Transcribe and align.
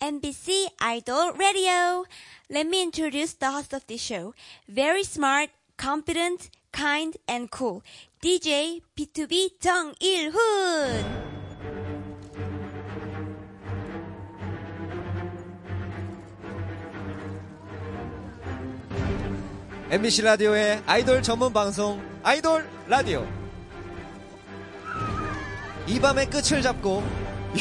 MBC 0.00 0.68
Idol 0.80 1.32
Radio. 1.32 2.04
Let 2.48 2.66
me 2.68 2.82
introduce 2.82 3.34
the 3.34 3.50
host 3.50 3.72
of 3.72 3.86
this 3.88 4.00
show. 4.00 4.32
Very 4.68 5.02
smart, 5.02 5.50
confident, 5.76 6.50
kind, 6.72 7.16
and 7.26 7.50
cool. 7.50 7.82
DJ 8.22 8.82
B2B 8.96 9.58
정일훈. 9.60 11.28
MBC 19.90 20.22
라디오의 20.22 20.82
아이돌 20.86 21.22
전문 21.22 21.50
방송 21.50 21.98
아이돌 22.22 22.68
라디오 22.88 23.26
이 25.86 25.98
밤의 25.98 26.28
끝을 26.28 26.60
잡고 26.60 27.02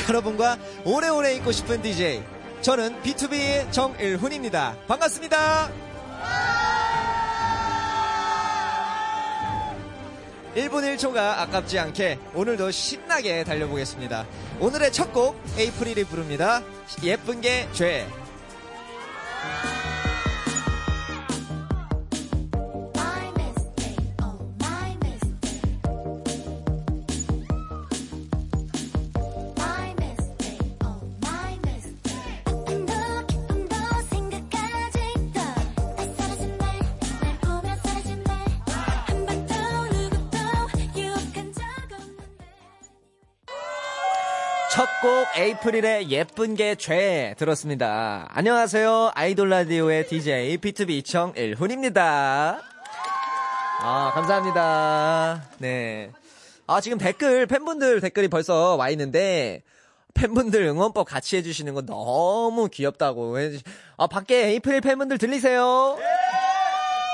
여러분과 0.08 0.58
오래오래 0.86 1.34
있고 1.36 1.52
싶은 1.52 1.82
DJ 1.82 2.24
저는 2.62 3.02
B2B의 3.02 3.72
정일훈입니다. 3.72 4.76
반갑습니다. 4.88 5.70
1분 10.56 10.82
1초가 10.98 11.18
아깝지 11.40 11.78
않게 11.78 12.18
오늘도 12.34 12.72
신나게 12.72 13.44
달려보겠습니다. 13.44 14.26
오늘의 14.60 14.92
첫 14.92 15.14
곡 15.14 15.40
에이프릴이 15.58 16.04
부릅니다. 16.06 16.62
예쁜 17.04 17.42
게 17.42 17.68
죄. 17.74 18.08
에이프릴의 45.38 46.10
예쁜 46.10 46.56
게 46.56 46.74
죄 46.76 47.36
들었습니다. 47.38 48.28
안녕하세요. 48.32 49.12
아이돌 49.14 49.50
라디오의 49.50 50.08
DJ 50.08 50.58
B2B 50.58 51.06
정일훈입니다. 51.06 52.60
아, 53.82 54.12
감사합니다. 54.16 55.44
네. 55.60 56.10
아, 56.66 56.82
지금 56.82 56.98
댓글, 56.98 57.46
팬분들 57.46 58.02
댓글이 58.02 58.30
벌써 58.30 58.76
와 58.78 58.90
있는데, 58.90 59.62
팬분들 60.16 60.64
응원법 60.64 61.06
같이 61.08 61.38
해주시는 61.38 61.76
거 61.76 61.84
너무 61.84 62.68
귀엽다고 62.70 63.36
아, 63.98 64.08
밖에 64.08 64.48
에이프릴 64.48 64.82
팬분들 64.82 65.20
들리세요? 65.20 66.00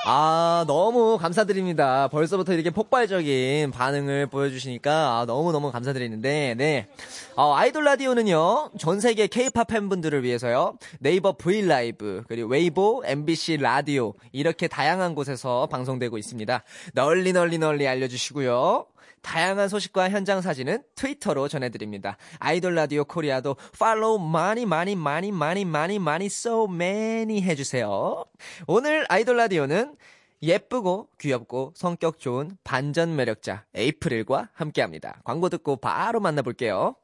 아, 0.05 0.65
너무 0.67 1.17
감사드립니다. 1.17 2.09
벌써부터 2.09 2.53
이렇게 2.53 2.69
폭발적인 2.69 3.71
반응을 3.71 4.27
보여주시니까 4.27 5.19
아, 5.19 5.25
너무너무 5.25 5.71
감사드리는데, 5.71 6.55
네. 6.57 6.87
어, 7.35 7.55
아이돌 7.55 7.85
라디오는요, 7.85 8.71
전 8.77 8.99
세계 8.99 9.27
케이팝 9.27 9.67
팬분들을 9.67 10.23
위해서요, 10.23 10.77
네이버 10.99 11.31
브이라이브, 11.37 12.23
그리고 12.27 12.49
웨이보, 12.49 13.03
MBC 13.05 13.57
라디오, 13.57 14.13
이렇게 14.33 14.67
다양한 14.67 15.15
곳에서 15.15 15.67
방송되고 15.67 16.17
있습니다. 16.17 16.63
널리 16.95 17.31
널리 17.31 17.57
널리 17.57 17.87
알려주시고요. 17.87 18.85
다양한 19.23 19.69
소식과 19.69 20.09
현장 20.11 20.41
사진은 20.41 20.83
트위터로 20.95 21.47
전해드립니다. 21.47 22.17
아이돌 22.37 22.75
라디오 22.75 23.03
코리아도 23.03 23.55
팔로우 23.79 24.19
많이 24.19 24.67
많이 24.67 24.95
많이 24.95 25.31
많이 25.31 25.65
많이 25.65 25.97
많이 25.97 26.25
so 26.27 26.67
many 26.69 27.41
해주세요. 27.41 28.25
오늘 28.67 29.05
아이돌 29.09 29.37
라디오는 29.37 29.95
예쁘고 30.43 31.07
귀엽고 31.19 31.73
성격 31.75 32.19
좋은 32.19 32.57
반전 32.63 33.15
매력자 33.15 33.63
에이프릴과 33.73 34.49
함께합니다. 34.53 35.21
광고 35.23 35.49
듣고 35.49 35.77
바로 35.77 36.19
만나볼게요. 36.19 36.95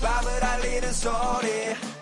밤을 0.00 0.44
알리는 0.44 0.92
소리 0.92 2.01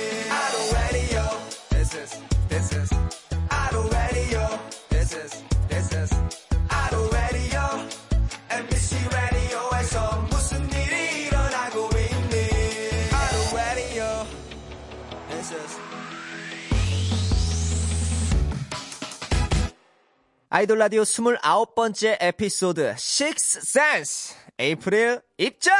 아이돌 20.61 20.77
라디오 20.77 21.01
29번째 21.01 22.17
에피소드 22.21 22.93
Six 22.95 23.61
Sense 23.63 24.35
에이프릴 24.59 25.19
입장! 25.39 25.73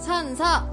선서 0.00 0.68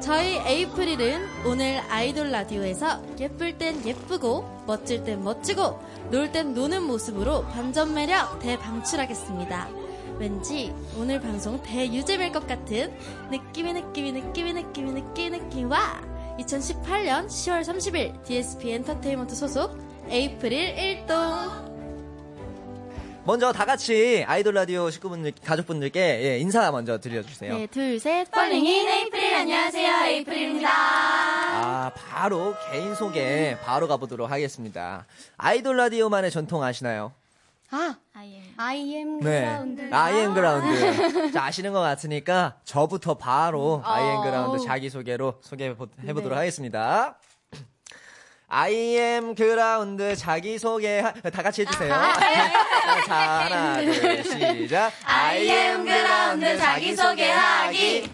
저희 0.00 0.36
에이프릴은 0.36 1.46
오늘 1.46 1.80
아이돌 1.90 2.30
라디오에서 2.30 3.02
예쁠 3.18 3.58
땐 3.58 3.84
예쁘고 3.84 4.62
멋질 4.68 5.02
땐 5.02 5.24
멋지고 5.24 5.80
놀 6.12 6.30
땐 6.30 6.54
노는 6.54 6.84
모습으로 6.84 7.44
반전 7.48 7.92
매력 7.92 8.38
대방출하겠습니다. 8.38 9.68
왠지 10.20 10.72
오늘 10.96 11.20
방송 11.20 11.60
대유잼일 11.60 12.30
것 12.30 12.46
같은 12.46 12.96
느낌의 13.32 13.72
느낌의 13.72 14.12
느낌의 14.12 14.52
느낌의 14.52 14.92
느낌의 14.92 15.40
느낌과 15.40 16.11
2018년 16.42 17.26
10월 17.26 17.62
30일 17.62 18.24
DSP 18.24 18.72
엔터테인먼트 18.72 19.34
소속 19.34 19.78
에이프릴 20.08 21.06
일동 21.06 21.72
먼저 23.24 23.52
다 23.52 23.64
같이 23.64 24.24
아이돌 24.26 24.54
라디오 24.54 24.90
식구분들, 24.90 25.32
가족분들께 25.44 26.22
예, 26.24 26.38
인사 26.38 26.68
먼저 26.72 26.98
드려주세요. 26.98 27.56
네, 27.56 27.66
둘, 27.68 28.00
셋, 28.00 28.28
Falling 28.32 28.76
in 28.76 28.88
에이프릴 28.88 29.34
안녕하세요 29.34 30.06
에이프릴입니다. 30.06 30.68
아, 30.68 31.92
바로 31.94 32.56
개인 32.72 32.96
소개 32.96 33.56
바로 33.62 33.86
가보도록 33.86 34.28
하겠습니다. 34.28 35.06
아이돌 35.36 35.76
라디오만의 35.76 36.32
전통 36.32 36.64
아시나요? 36.64 37.12
아, 37.74 37.96
I 38.58 38.79
am 38.79 39.20
네. 39.20 39.40
ground. 39.40 39.94
I 39.94 40.07
am 40.07 40.34
ground. 40.34 41.32
자, 41.32 41.44
아시는 41.46 41.72
것 41.72 41.80
같으니까 41.80 42.56
저부터 42.64 43.14
바로 43.14 43.80
I 43.84 43.96
am 43.96 44.20
ground 44.22 44.62
자기소개로 44.64 45.40
소개해보도록 45.42 46.28
네. 46.30 46.34
하겠습니다. 46.34 47.18
I 48.48 48.77
am 48.77 49.34
ground 49.34 50.14
자기소개 50.14 51.00
하- 51.00 51.12
다 51.14 51.42
같이 51.42 51.62
해주세요. 51.62 51.88
자, 53.06 53.14
하나, 53.16 53.80
둘, 53.80 54.22
시작. 54.22 54.92
IM 55.06 55.84
그라운드 55.86 56.58
자기소개하기. 56.58 58.12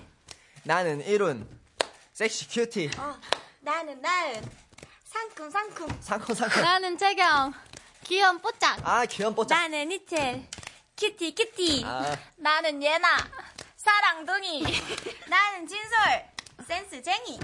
나는 0.63 1.05
일훈 1.05 1.49
섹시 2.13 2.49
cutie 2.49 2.91
나는 3.61 4.01
나은. 4.01 4.43
상큼 5.05 5.51
상큼. 5.51 5.87
상큼상큼 6.01 6.63
나는 6.63 6.97
채경 6.99 7.53
귀여운 8.09 8.39
뽀짝 8.39 8.79
아 8.83 9.05
귀여운 9.05 9.35
뽀짝 9.35 9.59
나는 9.61 9.93
레이첼. 9.93 10.43
cutie 10.97 11.35
cutie. 11.35 11.83
아, 11.85 12.17
나는 12.37 12.83
예나 12.83 13.07
사랑둥이. 13.77 14.63
나는 15.29 15.67
진솔. 15.67 15.99
센스쟁이. 16.67 17.39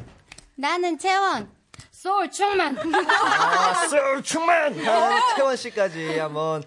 나는 0.56 0.98
채원 0.98 1.50
소울 1.90 2.30
충만 2.30 2.76
아, 2.78 3.86
쏠 3.88 4.22
충만 4.22 4.72
아, 4.88 5.34
채원 5.36 5.54
씨까지 5.56 6.18
한번 6.18 6.62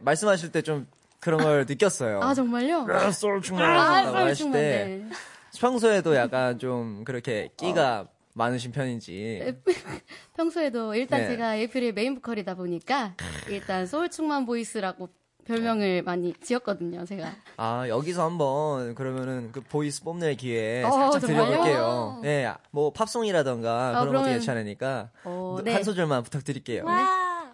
말씀하실 0.00 0.52
때 0.52 0.62
좀 0.62 0.86
그런 1.18 1.42
걸 1.42 1.66
느꼈어요. 1.68 2.20
아 2.22 2.32
정말요? 2.32 2.86
아, 2.88 3.10
쏠 3.10 3.42
충만 3.42 3.76
아 3.76 4.04
소울 4.04 4.34
충만 4.34 4.52
때 4.60 4.84
네. 5.04 5.10
평소에도 5.58 6.14
약간 6.16 6.58
좀 6.58 7.04
그렇게 7.04 7.50
끼가 7.56 8.06
많으신 8.34 8.72
편인지 8.72 9.56
평소에도 10.36 10.94
일단 10.94 11.20
네. 11.22 11.28
제가 11.28 11.56
에이프릴 11.56 11.92
메인 11.92 12.14
보컬이다 12.14 12.54
보니까 12.54 13.14
일단 13.48 13.86
소울 13.86 14.08
충만 14.08 14.46
보이스라고 14.46 15.08
별명을 15.44 16.02
많이 16.02 16.32
지었거든요 16.34 17.04
제가 17.04 17.32
아 17.56 17.88
여기서 17.88 18.24
한번 18.24 18.94
그러면은 18.94 19.50
그 19.52 19.60
보이스 19.62 20.02
뽐낼 20.02 20.36
기회 20.36 20.84
어, 20.84 20.90
살짝? 20.90 21.22
드려볼게요. 21.22 22.20
네, 22.22 22.52
뭐 22.70 22.92
팝송이라던가 22.92 23.88
그런 23.92 24.06
것도 24.06 24.10
그러면- 24.10 24.30
괜찮으니까 24.32 25.10
어, 25.24 25.54
한 25.56 25.64
네. 25.64 25.82
소절만 25.82 26.22
부탁드릴게요. 26.22 26.84
와. 26.84 27.50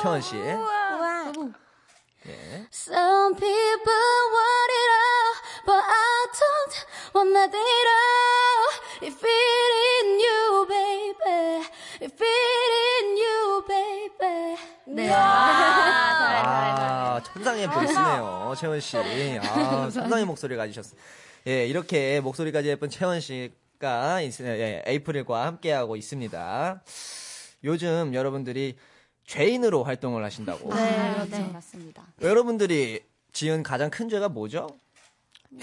채원 0.00 0.20
씨. 0.20 0.36
우와. 0.36 1.24
네. 2.24 2.66
Some 2.72 3.34
people 3.36 4.14
want 4.32 4.70
it 4.72 4.90
all 4.96 5.34
but 5.66 5.82
I 5.84 6.26
don't 6.32 6.74
원하대로 7.14 7.90
If 9.02 9.26
it 9.26 10.04
in 10.04 10.20
you 10.20 10.66
baby 10.66 11.64
If 12.02 12.22
it 12.22 12.72
in 13.02 13.16
you 13.16 13.64
baby 13.66 14.56
네. 14.86 15.10
아, 15.12 17.20
천상의 17.22 17.68
보이스네요, 17.70 18.54
채원 18.58 18.80
씨. 18.80 18.96
아, 18.98 19.88
천상의 19.90 20.24
목소리 20.26 20.56
가지셨어요. 20.56 20.98
예, 21.46 21.66
이렇게 21.66 22.20
목소리까지 22.20 22.68
예쁜 22.68 22.90
채원 22.90 23.18
씨가 23.20 24.20
있- 24.20 24.40
예, 24.40 24.82
에이프릴과 24.86 25.46
함께하고 25.46 25.96
있습니다. 25.96 26.82
요즘 27.64 28.12
여러분들이 28.14 28.76
죄인으로 29.26 29.84
활동을 29.84 30.22
하신다고. 30.24 30.74
네, 30.74 31.24
네. 31.30 31.50
맞습니다. 31.52 32.02
여러분들이 32.20 33.00
지은 33.32 33.62
가장 33.62 33.88
큰 33.90 34.08
죄가 34.10 34.28
뭐죠? 34.28 34.66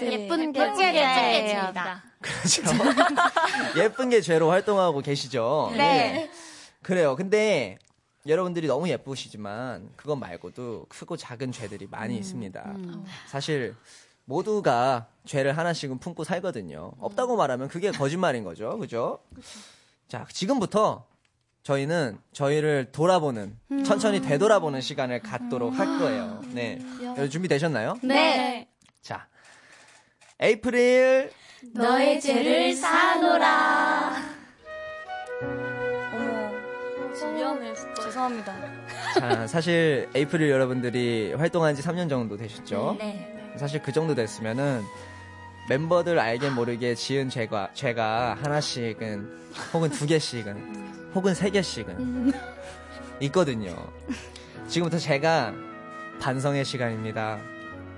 예쁜 0.01 0.51
게 0.51 0.59
예쁜 0.59 0.77
게. 0.77 0.93
죄입니다. 0.93 2.03
그렇죠. 2.21 2.61
예쁜 3.77 4.09
게 4.09 4.21
죄로 4.21 4.49
활동하고 4.51 5.01
계시죠? 5.01 5.71
네. 5.75 6.29
그래요. 6.81 7.15
근데 7.15 7.77
여러분들이 8.27 8.67
너무 8.67 8.87
예쁘시지만 8.89 9.89
그것 9.95 10.15
말고도 10.15 10.85
크고 10.89 11.17
작은 11.17 11.51
죄들이 11.51 11.87
많이 11.89 12.17
있습니다. 12.17 12.75
사실 13.27 13.75
모두가 14.25 15.07
죄를 15.25 15.57
하나씩은 15.57 15.97
품고 15.97 16.23
살거든요. 16.23 16.91
없다고 16.99 17.35
말하면 17.35 17.67
그게 17.67 17.91
거짓말인 17.91 18.43
거죠. 18.43 18.77
그죠? 18.77 19.19
자, 20.07 20.25
지금부터 20.31 21.05
저희는 21.63 22.19
저희를 22.33 22.91
돌아보는, 22.91 23.57
천천히 23.85 24.21
되돌아보는 24.21 24.81
시간을 24.81 25.21
갖도록 25.21 25.77
할 25.77 25.99
거예요. 25.99 26.41
네. 26.53 26.79
여러분 27.01 27.29
준비되셨나요? 27.29 27.97
네. 28.03 28.67
자, 29.01 29.27
에이프릴 30.43 31.29
너의 31.71 32.19
죄를 32.19 32.73
사노라. 32.73 34.15
어머, 36.13 36.51
미안해, 37.35 37.73
진짜. 37.75 38.01
죄송합니다. 38.01 38.55
자, 39.19 39.45
사실 39.45 40.09
에이프릴 40.15 40.49
여러분들이 40.49 41.33
활동한 41.33 41.75
지 41.75 41.83
3년 41.83 42.09
정도 42.09 42.37
되셨죠? 42.37 42.95
네. 42.97 43.53
사실 43.55 43.83
그 43.83 43.91
정도 43.91 44.15
됐으면은 44.15 44.81
멤버들 45.69 46.17
알게 46.17 46.49
모르게 46.49 46.95
지은 46.95 47.29
죄가, 47.29 47.69
죄가 47.75 48.39
하나씩은 48.41 49.41
혹은 49.73 49.91
두 49.91 50.07
개씩은 50.07 51.11
혹은 51.13 51.35
세 51.35 51.51
개씩은 51.51 52.33
있거든요. 53.21 53.75
지금부터 54.67 54.97
제가 54.97 55.53
반성의 56.19 56.65
시간입니다. 56.65 57.37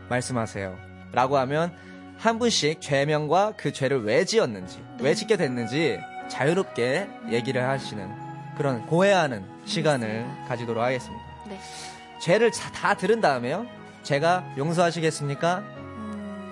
말씀하세요. 0.09 0.77
라고 1.13 1.37
하면 1.37 1.73
한 2.23 2.39
분씩 2.39 2.79
죄명과 2.79 3.53
그 3.57 3.73
죄를 3.73 4.05
왜 4.05 4.23
지었는지, 4.23 4.81
왜 5.01 5.13
짓게 5.13 5.35
됐는지 5.35 5.99
자유롭게 6.29 7.09
얘기를 7.29 7.67
하시는 7.67 8.09
그런 8.55 8.85
고해하는 8.85 9.43
시간을 9.65 10.25
가지도록 10.47 10.81
하겠습니다. 10.81 11.21
네. 11.49 11.59
죄를 12.21 12.53
자- 12.53 12.71
다 12.71 12.93
들은 12.93 13.19
다음에요. 13.19 13.65
제가 14.03 14.45
용서하시겠습니까? 14.57 15.63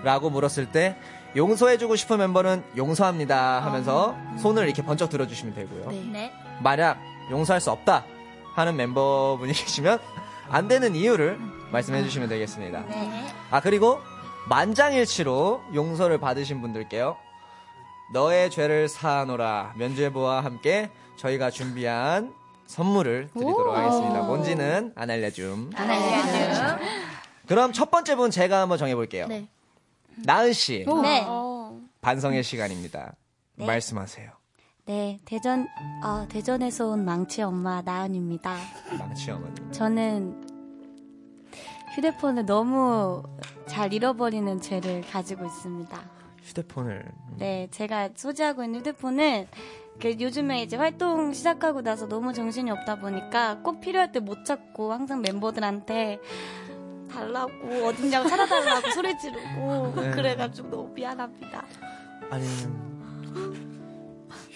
라고 0.04 0.30
물었을 0.30 0.66
때 0.74 0.98
용서해주고 1.38 1.96
싶은 1.96 2.18
멤버는 2.18 2.64
용서합니다 2.76 3.62
하면서 3.64 4.18
손을 4.42 4.66
이렇게 4.66 4.82
번쩍 4.84 5.10
들어주시면 5.10 5.56
되고요. 5.56 5.90
네. 5.90 6.04
네. 6.12 6.34
만약 6.60 6.98
용서할 7.30 7.62
수 7.62 7.72
없다 7.72 8.04
하는 8.56 8.76
멤버분이 8.76 9.54
계시면 9.54 10.00
안 10.50 10.68
되는 10.68 10.96
이유를 10.96 11.40
말씀해 11.72 12.04
주시면 12.04 12.28
되겠습니다. 12.28 12.84
네. 12.90 13.26
아 13.52 13.62
그리고 13.62 14.02
만장일치로 14.50 15.62
용서를 15.74 16.20
받으신 16.20 16.62
분들께요. 16.62 17.18
너의 18.14 18.50
죄를 18.52 18.88
사노라 18.90 19.74
면죄부와 19.78 20.44
함께 20.44 20.90
저희가 21.16 21.50
준비한 21.52 22.34
선물을 22.68 23.30
드리도록 23.34 23.76
하겠습니다. 23.76 24.22
뭔지는 24.24 24.92
안 24.96 25.10
알려줌. 25.10 25.72
안 25.76 25.90
알려줘. 25.90 26.78
그럼 27.48 27.74
첫 27.74 27.92
번째 27.92 28.16
분 28.16 28.32
제가 28.32 28.62
한번 28.62 28.78
정해볼게요. 28.78 29.28
네. 29.28 29.48
나은 30.26 30.54
씨 30.54 30.86
네. 31.04 31.26
반성의 32.02 32.44
시간입니다. 32.44 33.14
네. 33.56 33.66
말씀하세요. 33.66 34.32
네, 34.86 35.20
대전, 35.26 35.68
어, 36.04 36.26
대전에서 36.28 36.88
온 36.88 37.06
망치 37.06 37.42
엄마 37.42 37.82
나은입니다. 37.82 38.58
망치 38.98 39.32
어머니. 39.32 39.54
저는 39.72 40.51
휴대폰을 41.96 42.46
너무 42.46 43.24
잘 43.68 43.94
잃어버리는 43.94 44.62
죄를 44.62 45.02
가지고 45.02 45.46
있습니다. 45.46 46.00
휴대폰을 46.44 47.06
네, 47.38 47.68
제가 47.72 48.10
소지하고 48.16 48.64
있는 48.64 48.80
휴대폰은 48.80 49.48
그 50.02 50.18
요즘에 50.20 50.64
이제 50.64 50.78
활동 50.78 51.32
시작하고 51.34 51.82
나서 51.82 52.08
너무 52.08 52.34
정신이 52.34 52.72
없다 52.72 53.00
보니까 53.00 53.60
꼭 53.62 53.82
필요할 53.82 54.12
때 54.12 54.20
못 54.20 54.46
찾고 54.46 54.92
항상 54.94 55.22
멤버들한테 55.22 56.20
달라고 57.12 57.52
어딨냐고 57.86 58.28
찾아달라고 58.28 58.90
소리 58.92 59.18
지르고 59.20 59.94
네. 60.02 60.12
그래가지고 60.12 60.70
너무 60.70 60.94
미안합니다. 60.94 61.66
아니 62.30 62.46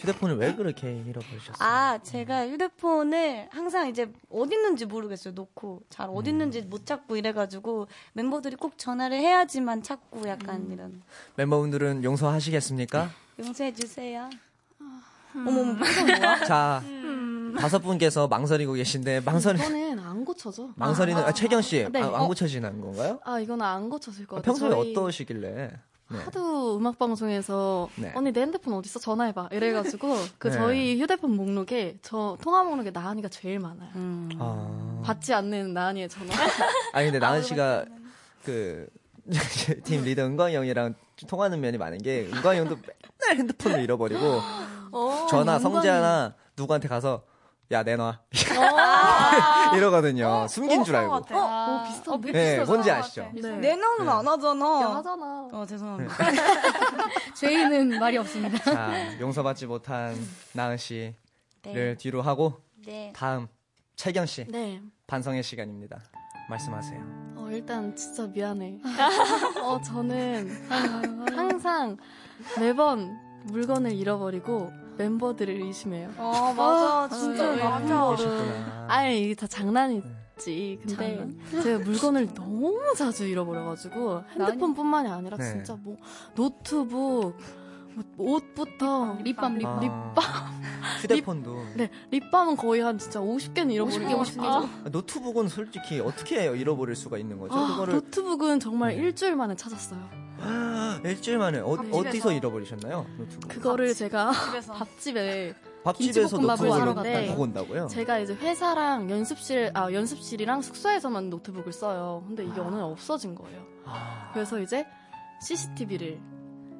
휴대폰을 0.06 0.38
왜 0.38 0.54
그렇게 0.54 0.92
잃어버리셨어요? 1.08 1.56
아, 1.60 1.98
제가 2.04 2.48
휴대폰을 2.48 3.48
항상 3.52 3.90
이제 3.90 4.12
어딨는지 4.30 4.86
모르겠어요. 4.86 5.34
놓고 5.34 5.82
잘 5.90 6.10
어딨는지 6.12 6.62
못 6.62 6.86
찾고 6.86 7.16
이래가지고 7.18 7.88
멤버들이 8.14 8.56
꼭 8.56 8.78
전화를 8.78 9.18
해야지만 9.18 9.82
찾고 9.82 10.28
약간 10.28 10.72
이런 10.72 11.02
멤버분들은 11.36 12.04
용서하시겠습니까? 12.04 13.10
용서해 13.40 13.74
주세요. 13.74 14.30
어머, 15.36 15.62
어머, 15.62 15.76
표정 15.76 16.06
뭐야? 16.08 16.46
자 16.46 16.82
다섯 17.60 17.80
분께서 17.80 18.28
망설이고 18.28 18.74
계신데 18.74 19.22
망설이 19.22 19.60
이거는 19.60 20.00
안 20.00 20.24
고쳐져. 20.24 20.70
망설이는 20.76 21.22
아, 21.24 21.32
최경 21.34 21.62
씨 21.62 21.88
네. 21.92 22.02
아, 22.02 22.06
안 22.08 22.14
어. 22.22 22.28
고쳐지는 22.28 22.80
건가요? 22.80 23.20
아, 23.26 23.40
이거는 23.40 23.66
안 23.66 23.90
고쳐질 23.90 24.28
것 24.28 24.38
아, 24.38 24.40
같아요. 24.40 24.54
평소에 24.54 24.70
저희 24.70 24.92
어떠시길래? 24.92 25.72
네. 26.18 26.24
하도 26.24 26.78
음악 26.78 26.98
방송에서 27.00 27.90
네. 27.96 28.12
언니 28.16 28.32
내 28.32 28.42
핸드폰 28.42 28.74
어딨어 28.74 29.00
전화해봐 29.00 29.50
이래가지고 29.52 30.16
그 30.38 30.48
네. 30.50 30.54
저희 30.54 31.02
휴대폰 31.02 31.36
목록에 31.36 31.98
저 32.02 32.38
통화 32.42 32.64
목록에 32.64 32.92
나은이가 32.92 33.30
제일 33.30 33.60
많아요. 33.60 33.90
음. 33.96 34.30
아, 34.40 35.02
받지 35.04 35.34
않는 35.34 35.74
나은이의 35.74 36.10
전화. 36.10 36.34
아니 36.94 37.06
근데 37.06 37.20
나은 37.20 37.44
씨가 37.44 37.86
그 38.44 38.88
팀 39.84 40.04
리더 40.04 40.24
은광이 40.26 40.56
형이랑 40.56 40.94
통하는 41.28 41.60
면이 41.62 41.78
많은 41.78 41.98
게 42.00 42.30
은광이 42.34 42.60
형도 42.60 42.76
맨날 42.76 43.38
핸드폰을 43.38 43.82
잃어버리고 43.82 44.40
어, 44.92 45.28
전화. 45.30 45.58
성재나 45.60 46.36
누구한테 46.58 46.88
가서 46.88 47.24
야 47.72 47.82
내놔 47.84 48.20
이러거든요. 49.76 50.48
숨긴 50.48 50.84
줄 50.84 50.96
알고. 50.96 51.14
어, 51.32 51.84
비슷한데? 51.88 52.32
네, 52.32 52.64
뭔지 52.64 52.92
아시죠? 52.92 53.32
네. 53.34 53.56
내년은 53.58 54.08
안 54.08 54.28
하잖아. 54.28 54.96
하잖아. 54.98 55.48
어, 55.52 55.66
죄송합니다. 55.68 56.16
죄인은 57.36 58.00
말이 58.00 58.18
없습니다. 58.18 58.58
자, 58.60 59.20
용서받지 59.20 59.66
못한 59.66 60.16
나은 60.54 60.78
씨를 60.78 61.16
네. 61.64 61.96
뒤로 61.98 62.22
하고 62.22 62.62
네. 62.86 63.12
다음 63.16 63.48
채경 63.96 64.26
씨 64.28 64.46
네. 64.48 64.80
반성의 65.08 65.42
시간입니다. 65.42 66.00
말씀하세요. 66.50 67.00
어, 67.36 67.48
일단 67.52 67.96
진짜 67.96 68.28
미안해. 68.28 68.80
어, 69.64 69.82
저는 69.82 70.68
항상 71.36 71.98
매번 72.60 73.18
물건을 73.46 73.92
잃어버리고 73.94 74.72
멤버들을 74.98 75.62
의심해요. 75.62 76.12
어, 76.18 76.54
맞아. 76.56 77.16
진짜 77.16 77.52
아, 77.66 77.80
맞아. 77.80 78.88
아니, 78.88 79.22
이게 79.24 79.36
다 79.36 79.48
장난이지. 79.48 80.80
근데 80.86 81.28
제가 81.64 81.84
물건을 81.84 82.34
너무 82.34 82.94
자주 82.98 83.26
잃어버려가지고 83.26 84.24
핸드폰뿐만이 84.38 85.10
아니라 85.10 85.38
네. 85.38 85.44
진짜 85.52 85.78
뭐 85.82 85.98
노트북, 86.36 87.38
뭐 87.94 88.04
옷부터 88.18 89.18
립밤, 89.24 89.58
립, 89.58 89.66
아, 89.66 89.80
립밤. 89.80 90.24
휴대폰도 91.02 91.66
네, 91.76 91.90
립밤은 92.12 92.58
거의 92.58 92.82
한 92.82 92.98
진짜 92.98 93.20
50개는 93.22 93.72
잃어버린 93.72 94.10
것 94.10 94.18
같아요. 94.18 94.70
노트북은 94.92 95.48
솔직히 95.48 96.00
어떻게 96.00 96.46
잃어버릴 96.46 96.96
수가 96.96 97.18
있는 97.18 97.40
거죠? 97.40 97.56
아, 97.56 97.68
그거를 97.68 97.94
노트북은 97.96 98.60
정말 98.60 98.96
네. 98.96 99.02
일주일 99.04 99.36
만에 99.36 99.56
찾았어요. 99.56 100.25
일주일 101.04 101.38
만에 101.38 101.60
어, 101.60 101.76
네. 101.82 101.90
어디서 101.92 102.32
잃어버리셨나요? 102.32 103.06
노트북. 103.18 103.50
그거를 103.50 103.94
제가 103.94 104.32
밥집에 104.74 105.54
밥집에서 105.84 106.38
노트북을 106.38 107.28
두고 107.28 107.44
온다고요? 107.44 107.88
제가 107.88 108.20
이제 108.20 108.34
회사랑 108.34 109.10
연습실 109.10 109.72
아 109.76 109.92
연습실이랑 109.92 110.62
숙소에서만 110.62 111.30
노트북을 111.30 111.72
써요. 111.72 112.24
근데 112.28 112.44
이게 112.44 112.60
어느 112.60 112.76
날 112.76 112.84
없어진 112.84 113.36
거예요. 113.36 113.66
아, 113.86 114.32
그래서 114.34 114.60
이제 114.60 114.86
CCTV를 115.42 116.20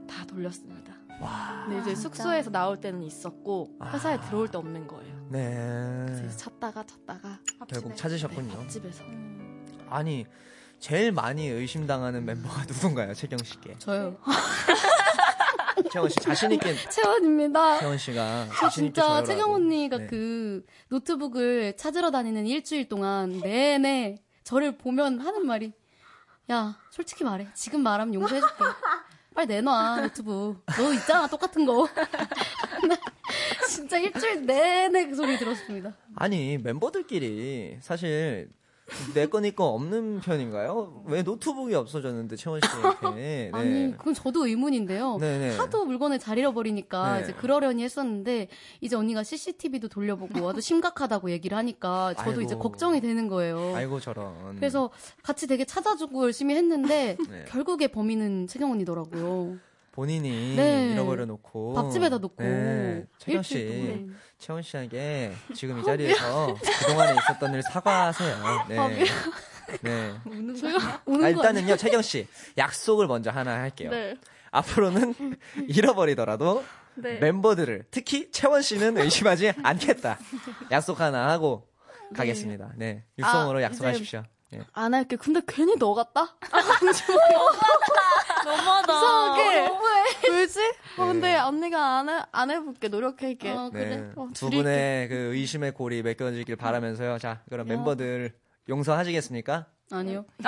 다 0.10 0.26
돌렸습니다. 0.26 0.94
와, 1.22 1.66
근데 1.66 1.82
이제 1.82 1.96
숙소에서 1.96 2.50
나올 2.50 2.80
때는 2.82 3.04
있었고 3.04 3.78
회사에 3.94 4.16
아. 4.16 4.22
들어올 4.22 4.48
때 4.48 4.58
없는 4.58 4.88
거예요. 4.88 5.16
그래서 5.30 6.22
네. 6.22 6.28
이제 6.28 6.38
찾다가 6.38 6.84
찾다가 6.84 7.40
결국 7.68 7.90
네, 7.90 7.96
찾으셨군요. 7.96 8.58
밥집에서 8.58 9.04
아니 9.90 10.26
제일 10.86 11.12
많이 11.12 11.48
의심당하는 11.48 12.26
멤버가 12.26 12.62
누군가요, 12.66 13.12
채경 13.16 13.40
씨께? 13.44 13.76
저요. 13.80 14.16
채원 15.92 16.08
씨 16.10 16.16
자신 16.18 16.52
있게 16.52 16.76
채원입니다. 16.76 17.80
채원 17.82 17.98
씨가 17.98 18.50
저 18.60 18.70
진짜. 18.70 19.24
채경 19.24 19.52
언니가 19.52 19.98
네. 19.98 20.06
그 20.06 20.64
노트북을 20.90 21.76
찾으러 21.76 22.12
다니는 22.12 22.46
일주일 22.46 22.88
동안 22.88 23.40
내내 23.40 24.22
저를 24.44 24.78
보면 24.78 25.22
하는 25.22 25.48
말이 25.48 25.74
야 26.52 26.78
솔직히 26.92 27.24
말해 27.24 27.48
지금 27.56 27.82
말하면 27.82 28.14
용서해줄게 28.14 28.64
빨리 29.34 29.48
내놔 29.48 30.02
노트북 30.02 30.64
너 30.68 30.94
있잖아 30.94 31.26
똑같은 31.26 31.66
거나 31.66 31.90
진짜 33.68 33.98
일주일 33.98 34.46
내내 34.46 35.08
그 35.08 35.16
소리 35.16 35.36
들었습니다 35.40 35.94
아니 36.16 36.60
멤버들끼리 36.60 37.80
사실 37.82 38.50
내 39.16 39.26
거니거 39.28 39.66
없는 39.66 40.20
편인가요? 40.22 41.04
왜 41.08 41.24
노트북이 41.24 41.74
없어졌는데 41.74 42.36
채원 42.36 42.60
씨한테? 42.62 43.10
네. 43.16 43.50
아니 43.52 43.98
그건 43.98 44.14
저도 44.14 44.46
의문인데요 44.46 45.18
네네. 45.20 45.58
하도 45.58 45.86
물건을 45.86 46.20
잘 46.20 46.38
잃어버리니까 46.38 47.18
네. 47.18 47.24
이제 47.24 47.34
그러려니 47.34 47.84
했었는데 47.84 48.48
이제 48.82 48.96
언니가 48.96 49.24
CCTV도 49.24 49.88
돌려보고 49.88 50.48
아주 50.48 50.62
심각하다고 50.62 51.32
얘기를 51.32 51.58
하니까 51.58 52.14
저도 52.14 52.30
아이고. 52.30 52.42
이제 52.42 52.56
걱정이 52.56 53.02
되는 53.02 53.28
거예요 53.28 53.76
아이고 53.76 54.00
저런. 54.00 54.56
그래서 54.58 54.92
같이 55.24 55.48
되게 55.48 55.66
찾아주고 55.66 56.24
열심히 56.26 56.56
했는데 56.56 57.18
네. 57.30 57.46
결국에 57.48 57.88
범인은 57.88 58.48
채경 58.48 58.72
언니더라고요. 58.72 59.58
본인이 59.94 60.56
네. 60.58 60.92
잃어버려 60.94 61.26
놓고 61.26 61.74
밥집에다 61.74 62.18
놓고 62.18 62.44
네. 62.44 63.06
채경 63.18 63.42
씨, 63.42 63.66
동안. 63.66 64.16
채원 64.46 64.62
씨에게 64.62 65.34
지금 65.56 65.80
이 65.80 65.84
자리에서 65.84 66.56
그동안에 66.82 67.16
있었던 67.18 67.56
일 67.56 67.64
사과하세요. 67.64 68.66
네. 68.70 69.06
네. 69.82 70.14
우는 70.24 70.62
거 70.62 71.26
아, 71.26 71.30
일단은요, 71.30 71.76
채경 71.78 72.04
씨 72.04 72.28
약속을 72.56 73.08
먼저 73.08 73.32
하나 73.32 73.56
할게요. 73.56 73.90
네. 73.90 74.16
앞으로는 74.52 75.16
잃어버리더라도 75.68 76.64
멤버들을 76.94 77.86
특히 77.90 78.30
채원 78.30 78.62
씨는 78.62 79.00
의심하지 79.00 79.54
않겠다. 79.64 80.20
약속 80.70 81.00
하나 81.00 81.30
하고 81.30 81.68
가겠습니다. 82.16 82.74
네, 82.76 83.04
육성으로 83.18 83.58
아, 83.58 83.62
약속하십시오. 83.64 84.26
네. 84.52 84.62
안 84.74 84.94
할게. 84.94 85.16
근데 85.16 85.42
괜히 85.48 85.76
너 85.78 85.94
같다? 85.94 86.36
너무하다. 88.46 88.94
이상하게. 88.98 89.72
왜지? 90.32 90.60
어, 90.98 91.06
근데 91.08 91.36
언니가 91.38 92.00
안, 92.00 92.10
해, 92.10 92.22
안 92.32 92.52
해볼게. 92.52 92.88
노력할게. 92.88 93.52
어, 93.52 93.70
네. 93.74 93.80
그래. 93.80 94.12
어, 94.16 94.28
두. 94.34 94.50
분의 94.50 95.10
그 95.10 95.16
의심의 95.36 95.74
골이 95.74 96.02
맺혀지길 96.04 96.56
바라면서요. 96.56 97.18
자, 97.20 97.42
그럼 97.50 97.68
멤버들 97.68 98.34
용서하시겠습니까? 98.70 99.66
아니요. 99.92 100.26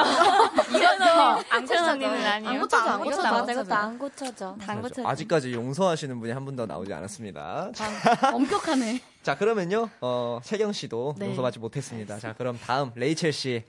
안고쳐님은 1.49 2.25
아니에요. 2.25 2.49
안 2.53 2.59
고쳐져, 2.59 2.89
안 2.89 3.03
고쳐져. 3.03 3.21
맞아, 3.21 3.35
안 3.35 3.45
이것도 3.45 3.53
고쳐져. 3.53 3.75
안 3.75 3.99
고쳐져. 3.99 4.57
안 4.67 4.81
고쳐져. 4.81 5.07
아직까지 5.07 5.53
용서하시는 5.53 6.19
분이 6.19 6.31
한 6.31 6.43
분도 6.45 6.65
나오지 6.65 6.91
않았습니다. 6.93 7.71
엄격하네. 8.33 8.99
자, 9.21 9.37
그러면요, 9.37 9.89
어, 10.01 10.39
채경 10.43 10.73
씨도 10.73 11.15
네. 11.19 11.27
용서받지 11.27 11.59
못했습니다. 11.59 12.17
자, 12.17 12.33
그럼 12.33 12.57
다음 12.59 12.91
레이첼 12.95 13.31
씨 13.31 13.63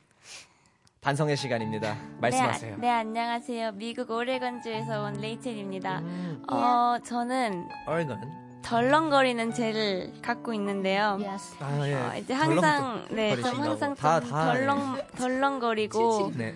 반성의 1.01 1.37
시간입니다. 1.37 1.97
말씀하세요. 2.21 2.77
네, 2.77 2.81
네, 2.81 2.91
안녕하세요. 2.91 3.73
미국 3.73 4.11
오레건주에서 4.11 5.03
온 5.03 5.15
레이첼입니다. 5.15 6.01
음, 6.01 6.43
어, 6.51 6.99
저는 7.05 7.69
얼건. 7.87 8.49
덜렁거리는 8.63 9.55
젤을 9.55 10.21
갖고 10.21 10.53
있는데요. 10.53 11.19
Yes. 11.23 11.57
아, 11.61 11.89
예. 11.89 11.95
어, 11.95 12.13
이제 12.19 12.35
항상 12.35 13.07
네, 13.11 13.35
좀. 13.37 13.45
항상 13.45 13.95
다, 13.95 14.21
좀 14.21 14.29
다, 14.29 14.53
덜렁 14.53 15.01
덜렁거리고 15.17 16.33
네. 16.37 16.55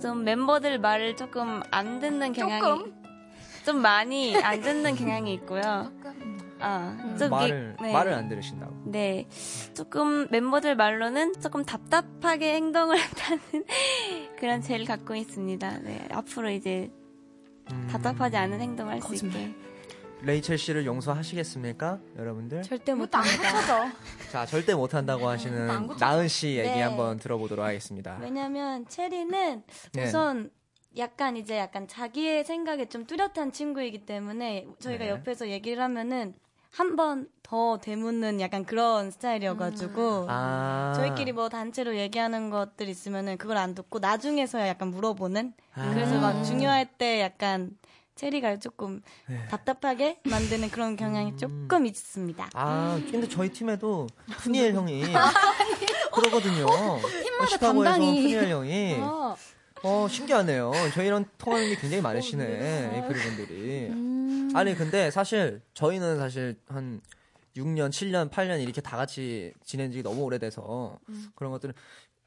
좀 0.00 0.22
멤버들 0.22 0.78
말을 0.78 1.16
조금 1.16 1.60
안 1.72 1.98
듣는 1.98 2.32
경향이 2.32 2.84
좀 3.64 3.78
많이 3.78 4.36
안 4.36 4.60
듣는 4.60 4.94
경향이 4.94 5.32
있고요. 5.34 5.90
아, 6.60 7.14
좀 7.18 7.30
말을, 7.30 7.76
이- 7.78 7.82
네. 7.82 7.92
말을 7.92 8.12
안 8.12 8.28
들으신다고. 8.28 8.74
네. 8.86 9.26
조금 9.74 10.26
멤버들 10.30 10.76
말로는 10.76 11.34
조금 11.40 11.64
답답하게 11.64 12.54
행동을 12.54 12.96
한다는 13.00 13.64
그런 14.38 14.60
젤 14.62 14.84
갖고 14.84 15.14
있습니다. 15.14 15.78
네. 15.80 16.08
앞으로 16.10 16.50
이제 16.50 16.90
음, 17.70 17.88
답답하지 17.90 18.36
않은 18.36 18.60
행동을 18.60 18.94
할 18.94 19.02
수 19.02 19.14
있게. 19.26 19.54
레이첼 20.20 20.58
씨를 20.58 20.84
용서하시겠습니까? 20.84 22.00
여러분들? 22.16 22.62
절대 22.62 22.92
못합니다. 22.92 23.92
자, 24.32 24.44
절대 24.46 24.74
못한다고 24.74 25.28
하시는 25.28 25.88
나은 26.00 26.26
씨 26.26 26.56
얘기 26.56 26.68
네. 26.70 26.82
한번 26.82 27.18
들어보도록 27.18 27.64
하겠습니다. 27.64 28.18
왜냐면 28.20 28.84
체리는 28.88 29.62
네. 29.92 30.04
우선 30.04 30.50
약간 30.96 31.36
이제 31.36 31.56
약간 31.58 31.86
자기의 31.86 32.44
생각에 32.44 32.86
좀 32.86 33.06
뚜렷한 33.06 33.52
친구이기 33.52 34.06
때문에 34.06 34.66
저희가 34.80 35.04
네. 35.04 35.10
옆에서 35.10 35.50
얘기를 35.50 35.80
하면은 35.84 36.34
한 36.70 36.96
번 36.96 37.28
더 37.42 37.78
되묻는 37.78 38.42
약간 38.42 38.66
그런 38.66 39.10
스타일이어가지고 39.10 40.26
아. 40.28 40.92
저희끼리 40.96 41.32
뭐 41.32 41.48
단체로 41.48 41.96
얘기하는 41.96 42.50
것들 42.50 42.90
있으면은 42.90 43.38
그걸 43.38 43.56
안 43.56 43.74
듣고 43.74 44.00
나중에서야 44.00 44.68
약간 44.68 44.88
물어보는 44.88 45.54
아. 45.74 45.90
그래서 45.94 46.20
막 46.20 46.42
중요할 46.42 46.84
때 46.98 47.22
약간 47.22 47.70
체리가 48.16 48.58
조금 48.58 49.00
네. 49.28 49.46
답답하게 49.48 50.18
만드는 50.24 50.70
그런 50.70 50.96
경향이 50.96 51.38
조금 51.38 51.86
있습니다. 51.86 52.50
아, 52.52 53.00
근데 53.10 53.26
저희 53.26 53.50
팀에도 53.50 54.06
푸니엘 54.38 54.74
형이 54.74 55.04
그러거든요. 56.12 56.66
팀마다 57.22 57.46
시카고에서 57.46 57.60
담당이. 57.60 58.22
푸니엘 58.22 58.48
형이 58.50 58.96
어, 59.84 60.06
신기하네요. 60.10 60.72
저희랑 60.94 61.24
통하는 61.38 61.68
게 61.68 61.76
굉장히 61.76 62.02
많으시네, 62.02 62.90
에이프릴 62.94 63.22
분들이. 63.22 64.17
아니, 64.54 64.74
근데 64.74 65.10
사실 65.10 65.60
저희는 65.74 66.18
사실 66.18 66.56
한 66.68 67.00
6년, 67.56 67.90
7년, 67.90 68.30
8년 68.30 68.62
이렇게 68.62 68.80
다 68.80 68.96
같이 68.96 69.52
지낸 69.64 69.90
지 69.90 70.02
너무 70.02 70.22
오래돼서 70.22 70.98
그런 71.34 71.50
것들은 71.52 71.74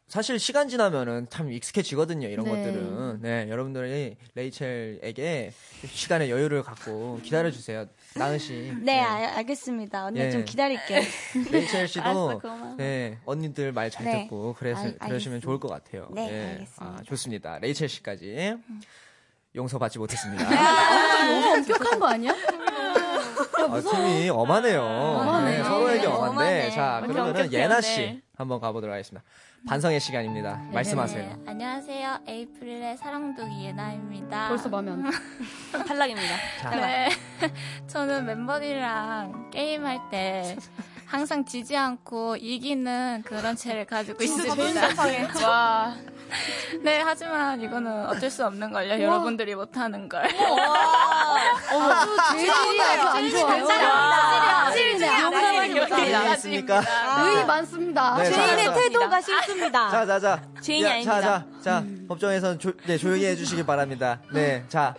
사실 0.07 0.37
시간 0.39 0.67
지나면은 0.67 1.27
참 1.29 1.49
익숙해지거든요, 1.53 2.27
이런 2.27 2.43
네. 2.45 2.51
것들은. 2.51 3.21
네, 3.21 3.47
여러분들이 3.49 4.17
레이첼에게 4.35 5.53
시간의 5.85 6.29
여유를 6.29 6.63
갖고 6.63 7.17
기다려 7.23 7.49
주세요. 7.49 7.85
나은 8.17 8.37
씨. 8.37 8.73
네, 8.81 8.99
알, 8.99 9.23
알겠습니다. 9.37 10.07
언니 10.07 10.19
예. 10.19 10.29
좀 10.31 10.43
기다릴게. 10.43 11.01
레이첼 11.49 11.87
씨도 11.87 12.01
알았어. 12.03 12.75
네, 12.77 13.19
언니들 13.23 13.71
말잘 13.71 14.03
네. 14.03 14.23
듣고 14.23 14.53
그래서 14.59 14.81
알- 14.81 14.97
그러시면. 14.97 15.39
좋을 15.39 15.61
것 15.61 15.69
같아요. 15.69 16.09
네, 16.13 16.29
예. 16.29 16.49
알겠습니다. 16.55 16.85
아, 16.99 17.01
좋습니다. 17.03 17.59
레이첼 17.59 17.87
씨까지 17.87 18.57
용서받지 19.55 19.99
못했습니다. 19.99 20.49
너무 20.49 21.53
엄격한 21.53 21.99
거 21.99 22.07
아니야? 22.07 22.31
아, 22.31 23.79
팀이 23.79 24.29
엄하네요. 24.29 24.81
엄하네. 24.81 25.57
네, 25.57 25.63
서로에게 25.63 26.01
네, 26.01 26.07
엄한데 26.07 26.31
엄하네. 26.31 26.71
자 26.71 27.03
그러면은 27.05 27.53
예나 27.53 27.75
네. 27.75 27.81
씨 27.81 28.21
한번 28.35 28.59
가보도록 28.59 28.93
하겠습니다. 28.93 29.23
반성의 29.67 29.99
시간입니다. 29.99 30.59
말씀하세요. 30.73 31.23
네, 31.23 31.37
안녕하세요. 31.45 32.19
에이프릴의 32.27 32.97
사랑둥이 32.97 33.65
예나입니다. 33.65 34.47
벌써 34.49 34.69
마음에 34.69 34.91
안 34.91 35.03
들. 35.03 35.11
탈락입니다. 35.85 36.35
네. 36.71 37.09
저는 37.87 38.25
멤버들이랑 38.25 39.51
게임할 39.51 39.99
때 40.09 40.55
항상 41.05 41.45
지지 41.45 41.75
않고 41.77 42.37
이기는 42.37 43.21
그런 43.25 43.55
죄를 43.55 43.85
가지고 43.85 44.23
있습니다. 44.23 45.45
와. 45.47 45.95
네, 46.81 47.01
하지만 47.03 47.61
이거는 47.61 48.07
어쩔 48.07 48.29
수 48.29 48.45
없는 48.45 48.71
걸요. 48.71 49.01
여러분들이 49.01 49.55
못하는 49.55 50.07
걸. 50.07 50.23
아주 50.23 52.17
죄질이 52.31 52.81
아주 52.81 53.07
안 53.07 53.29
좋아요. 53.29 53.67
이해했습니까? 56.07 56.83
의이 57.25 57.45
많습니다. 57.45 58.17
네, 58.17 58.29
자, 58.29 58.45
죄인의 58.45 58.65
자, 58.65 58.73
태도가 58.73 59.21
싫습니다. 59.21 59.89
자, 59.89 60.05
자, 60.05 60.19
자. 60.19 60.41
죄인이 60.61 60.83
야, 60.85 60.91
아닙니다. 60.91 61.21
자, 61.21 61.21
자, 61.21 61.45
자. 61.61 61.83
법정에서는 62.07 62.59
조, 62.59 62.71
네, 62.85 62.97
조용히 62.97 63.25
해주시기 63.25 63.65
바랍니다. 63.65 64.19
네, 64.33 64.63
자. 64.69 64.93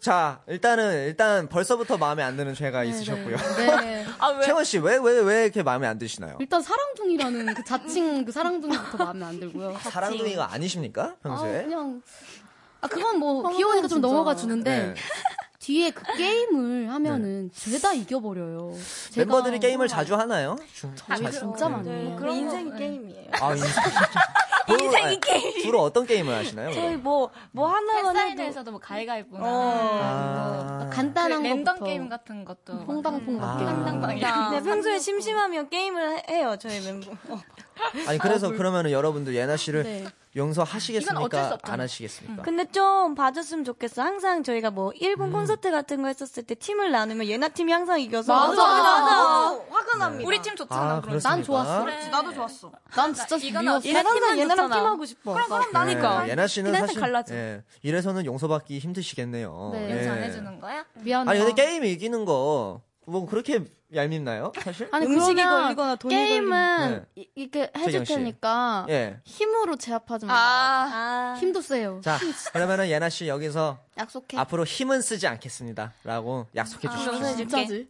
자, 0.00 0.40
일단은, 0.46 1.06
일단 1.06 1.48
벌써부터 1.48 1.96
마음에 1.96 2.22
안 2.22 2.36
드는 2.36 2.54
죄가 2.54 2.84
있으셨고요. 2.84 3.36
네. 3.56 4.06
채원 4.44 4.64
씨, 4.64 4.78
왜, 4.78 4.98
왜, 4.98 5.20
왜 5.20 5.42
이렇게 5.44 5.62
마음에 5.62 5.86
안 5.86 5.98
드시나요? 5.98 6.36
일단 6.38 6.62
사랑둥이라는 6.62 7.54
그 7.54 7.64
자칭 7.64 8.24
그 8.24 8.32
사랑둥이부터 8.32 8.98
마음에 9.04 9.24
안 9.24 9.40
들고요. 9.40 9.76
사랑둥이가 9.80 10.52
아니십니까? 10.52 11.02
아, 11.02 11.14
평소에? 11.22 11.64
그냥 11.64 12.02
아 12.80 12.88
그건 12.88 13.18
뭐 13.18 13.48
귀여우니까 13.56 13.88
좀 13.88 14.00
넘어가 14.00 14.36
주는데 14.36 14.88
네. 14.88 14.94
뒤에 15.58 15.90
그 15.90 16.04
게임을 16.16 16.90
하면은 16.92 17.50
죄다 17.52 17.92
이겨버려요. 17.92 18.72
멤버들이 19.16 19.58
게임을 19.58 19.88
자주 19.88 20.14
하나요? 20.14 20.56
주, 20.72 20.88
저희 20.94 21.24
자주? 21.24 21.40
진짜 21.40 21.68
많아요. 21.68 22.10
네, 22.10 22.16
그럼 22.16 22.36
인생이 22.36 22.76
게임이에요. 22.76 23.30
아, 23.40 23.50
인생, 23.52 23.68
인생이 24.82 25.20
게임. 25.20 25.62
주로 25.62 25.80
어떤 25.82 26.06
게임을 26.06 26.34
하시나요? 26.34 26.72
저희 26.72 26.88
그럼? 26.90 27.02
뭐, 27.02 27.30
뭐 27.52 27.68
하나만 27.68 27.98
해도. 27.98 28.12
팬사인회에서도 28.12 28.70
뭐 28.70 28.80
가위가위보나 28.80 29.44
어. 29.44 30.00
아, 30.02 30.90
간단한 30.92 31.42
그 31.42 31.46
랜덤 31.48 31.64
것부터 31.64 31.84
게임 31.84 32.08
같은 32.08 32.44
것도 32.44 32.84
퐁당퐁당 32.84 33.48
아. 33.48 33.56
게임. 33.58 33.68
퐁당퐁당 33.70 34.50
네, 34.52 34.62
평소에 34.62 34.98
심심하면 34.98 35.68
게임을 35.68 36.18
해- 36.18 36.22
해요, 36.30 36.56
저희 36.58 36.80
멤버. 36.80 37.10
어. 37.78 38.08
아니 38.08 38.18
그래서 38.18 38.50
그러면은 38.50 38.90
여러분들 38.90 39.34
예나 39.34 39.56
씨를 39.56 39.82
네. 39.82 40.06
용서하시겠습니까? 40.34 41.58
안 41.62 41.80
하시겠습니까? 41.80 42.42
근데 42.42 42.64
좀 42.66 43.14
봐줬으면 43.14 43.64
좋겠어. 43.64 44.02
항상 44.02 44.42
저희가 44.42 44.70
뭐 44.70 44.92
일본 44.96 45.28
음. 45.28 45.32
콘서트 45.32 45.70
같은 45.70 46.02
거 46.02 46.08
했었을 46.08 46.42
때 46.42 46.54
팀을 46.54 46.90
나누면 46.90 47.26
예나 47.26 47.48
팀이 47.48 47.72
항상 47.72 47.98
이겨서 48.00 48.34
맞아. 48.34 48.62
맞아. 48.62 49.60
화가 49.70 49.98
납니다. 49.98 50.28
우리 50.28 50.42
팀 50.42 50.54
좋잖아. 50.54 50.96
아, 50.96 51.00
그럼. 51.00 51.18
난 51.20 51.42
좋았어. 51.42 51.84
그래. 51.84 52.08
나도 52.08 52.34
좋았어. 52.34 52.70
난 52.94 53.14
진짜 53.14 53.36
이건 53.40 53.64
미웠어. 53.64 53.88
항상 53.88 54.14
팀은 54.14 54.48
좋잖아. 54.48 54.76
팀하고 54.76 55.04
싶어. 55.06 55.36
나니까. 55.72 56.24
네, 56.24 56.30
예나 56.32 56.46
씨는 56.46 56.74
사실 56.74 57.00
갈라져. 57.00 57.34
예, 57.34 57.62
이래서는 57.82 58.26
용서받기 58.26 58.78
힘드시겠네요. 58.78 59.70
네. 59.72 59.90
예. 59.90 59.96
용서 59.96 60.10
안 60.12 60.22
해주는 60.22 60.60
거야? 60.60 60.84
미안해. 60.94 61.30
아니 61.30 61.40
근데 61.40 61.54
게임 61.62 61.84
이기는 61.84 62.24
거 62.26 62.82
뭐 63.06 63.24
그렇게 63.26 63.64
얄밉나요? 63.94 64.52
사실? 64.62 64.88
아니 64.90 65.06
음식이 65.06 65.40
걸리거나 65.42 65.96
돈이 65.96 66.14
게임은 66.14 66.90
네. 66.90 67.22
이- 67.22 67.30
이렇게 67.36 67.70
해줄 67.78 68.04
씨. 68.04 68.14
테니까 68.14 68.86
예. 68.88 69.20
힘으로 69.24 69.76
제압하지 69.76 70.26
마. 70.26 70.34
아, 70.34 70.90
아, 70.92 71.36
힘도 71.38 71.60
세요. 71.62 72.00
자, 72.02 72.18
그러면은 72.52 72.88
예나 72.88 73.08
씨 73.08 73.28
여기서 73.28 73.78
약속해. 73.96 74.36
앞으로 74.38 74.64
힘은 74.64 75.02
쓰지 75.02 75.26
않겠습니다라고 75.28 76.46
약속해 76.56 76.88
주십시오. 76.88 77.36
진짜지? 77.36 77.88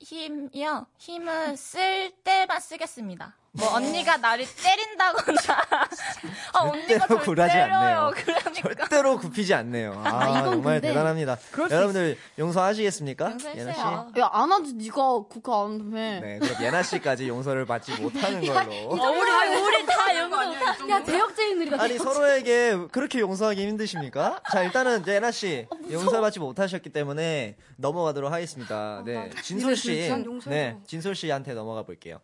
힘이요. 0.00 0.86
힘은 0.98 1.56
쓸 1.56 2.10
때만 2.24 2.60
쓰겠습니다. 2.60 3.36
뭐 3.54 3.74
언니가 3.74 4.16
나를 4.16 4.46
때린다거나 4.46 5.38
아 6.54 6.58
언니가 6.60 6.86
절대로 7.06 7.06
절 7.06 7.18
굴하지 7.20 7.52
때려요. 7.52 7.76
않네요. 7.76 8.12
그러니까 8.14 8.50
절대로 8.86 9.18
굽히지 9.18 9.52
않네요. 9.52 10.02
아, 10.06 10.20
아, 10.20 10.28
이건 10.30 10.52
정말 10.52 10.80
근데 10.80 10.88
대단합니다. 10.88 11.36
여러분들 11.70 12.16
용서하시겠습니까? 12.38 13.36
예나 13.54 13.72
씨? 13.74 13.80
야, 14.20 14.30
안 14.32 14.50
하지. 14.50 14.72
네가 14.72 15.24
국화 15.28 15.66
안 15.66 15.92
해. 15.94 16.20
네, 16.20 16.38
그럼 16.38 16.62
예나 16.62 16.82
씨까지 16.82 17.28
용서를 17.28 17.66
받지 17.66 17.92
못하는 18.00 18.40
걸로. 18.40 18.70
우리 18.88 19.56
우리 19.60 19.86
다 19.86 20.16
영어. 20.18 20.42
야, 20.88 21.02
대역죄인들이다. 21.04 21.82
아니 21.82 21.98
서로에게 21.98 22.86
그렇게 22.90 23.20
용서하기 23.20 23.66
힘드십니까? 23.68 24.40
자 24.50 24.62
일단은 24.62 25.04
예나 25.06 25.30
씨 25.30 25.66
용서받지 25.90 26.38
못하셨기 26.40 26.88
때문에 26.88 27.56
넘어가도록 27.76 28.32
하겠습니다. 28.32 29.02
네, 29.04 29.28
진솔 29.42 29.76
씨, 29.76 30.10
네, 30.46 30.78
진솔 30.86 31.14
씨한테 31.14 31.52
넘어가 31.52 31.82
볼게요. 31.82 32.18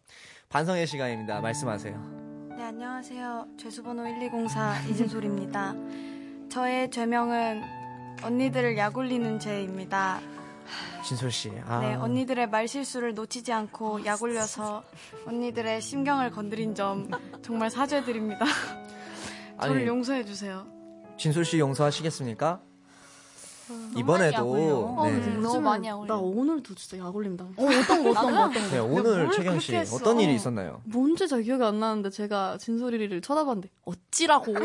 반성의 0.49 0.87
시간입니다. 0.87 1.43
말씀하세요. 1.43 2.55
네, 2.57 2.64
안녕하세요. 2.64 3.49
죄수번호 3.59 4.05
1204 4.05 4.81
이진솔입니다. 4.88 5.75
저의 6.49 6.90
죄명은 6.90 7.62
언니들을 8.23 8.78
약올리는 8.78 9.38
죄입니다. 9.38 10.21
진솔 11.05 11.31
씨, 11.31 11.52
아, 11.67 11.81
네, 11.81 11.95
언니들의 11.95 12.49
말 12.49 12.67
실수를 12.67 13.12
놓치지 13.12 13.52
않고 13.52 14.07
약올려서 14.07 14.85
언니들의 15.26 15.83
심경을 15.83 16.31
건드린 16.31 16.75
점 16.75 17.11
정말 17.43 17.69
사죄드립니다. 17.69 18.47
저를 19.61 19.76
아니 19.76 19.87
용서해 19.87 20.25
주세요. 20.25 20.67
진솔 21.19 21.45
씨 21.45 21.59
용서하시겠습니까? 21.59 22.62
이번에도 23.97 24.97
아, 24.99 25.07
네, 25.09 25.19
너무 25.37 25.61
많이. 25.61 25.89
나 25.89 26.17
오늘도 26.17 26.75
진짜 26.75 26.99
약 27.05 27.15
올림 27.15 27.37
당했어. 27.37 27.63
어, 27.63 27.67
어떤 27.67 28.05
거, 28.05 28.11
어떤 28.11 28.33
거, 28.35 28.41
어떤 28.45 28.53
거. 28.63 28.69
네, 28.71 28.79
오늘 28.79 29.31
최경 29.31 29.61
씨? 29.61 29.77
어떤 29.77 30.21
일이 30.21 30.35
있었나요? 30.35 30.81
뭔지 30.85 31.29
잘 31.29 31.43
기억이 31.43 31.63
안 31.65 31.79
나는데 31.81 32.11
제가 32.11 32.59
진소리를 32.59 33.21
쳐다봤는데 33.21 33.69
어찌라고. 33.85 34.55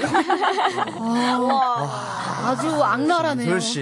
아, 1.00 2.44
아주 2.50 2.68
악랄하네요. 2.84 3.46
진솔 3.60 3.62
씨, 3.62 3.80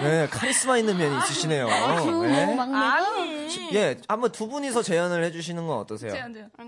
네, 0.00 0.28
카리스마 0.30 0.78
있는 0.78 0.96
면이 0.96 1.16
있으시네요. 1.18 1.66
네. 1.66 2.54
막내가 2.54 2.96
예, 3.72 3.96
한번 4.08 4.30
두 4.32 4.48
분이서 4.48 4.82
재연을 4.82 5.24
해 5.24 5.30
주시는 5.32 5.66
건 5.66 5.78
어떠세요? 5.78 6.12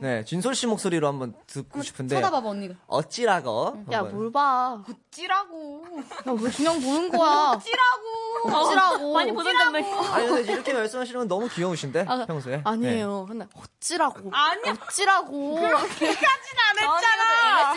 네, 0.00 0.25
진솔 0.25 0.54
씨 0.54 0.66
목소리로 0.66 1.06
한번 1.06 1.35
듣고 1.47 1.82
싶은데 1.82 2.16
쳐다봐 2.16 2.40
봐 2.42 2.49
언니가. 2.49 2.75
어찌라고? 2.87 3.85
야. 3.92 4.02
뭘 4.02 4.32
봐. 4.32 4.82
찌라고. 5.11 5.82
야 6.26 6.32
왜 6.32 6.50
그냥 6.50 6.80
보는 6.80 7.11
거 7.11 7.17
야. 7.25 7.58
찌라고. 7.62 8.56
어찌라고. 8.58 9.12
많이 9.14 9.32
보던단 9.32 9.72
말. 9.72 9.82
아니 10.12 10.28
근데 10.28 10.52
이렇게 10.52 10.72
말씀하시는 10.72 11.18
건 11.20 11.28
너무 11.28 11.48
귀여우신데 11.48 12.04
아, 12.09 12.24
평소에 12.26 12.61
아니에요. 12.64 13.26
근데 13.28 13.46
어찌라고. 13.54 14.31
아니야. 14.33 14.76
어찌라고. 14.87 15.54
그렇게까지는 15.57 16.62
안 16.68 16.78
했잖아. 16.78 17.74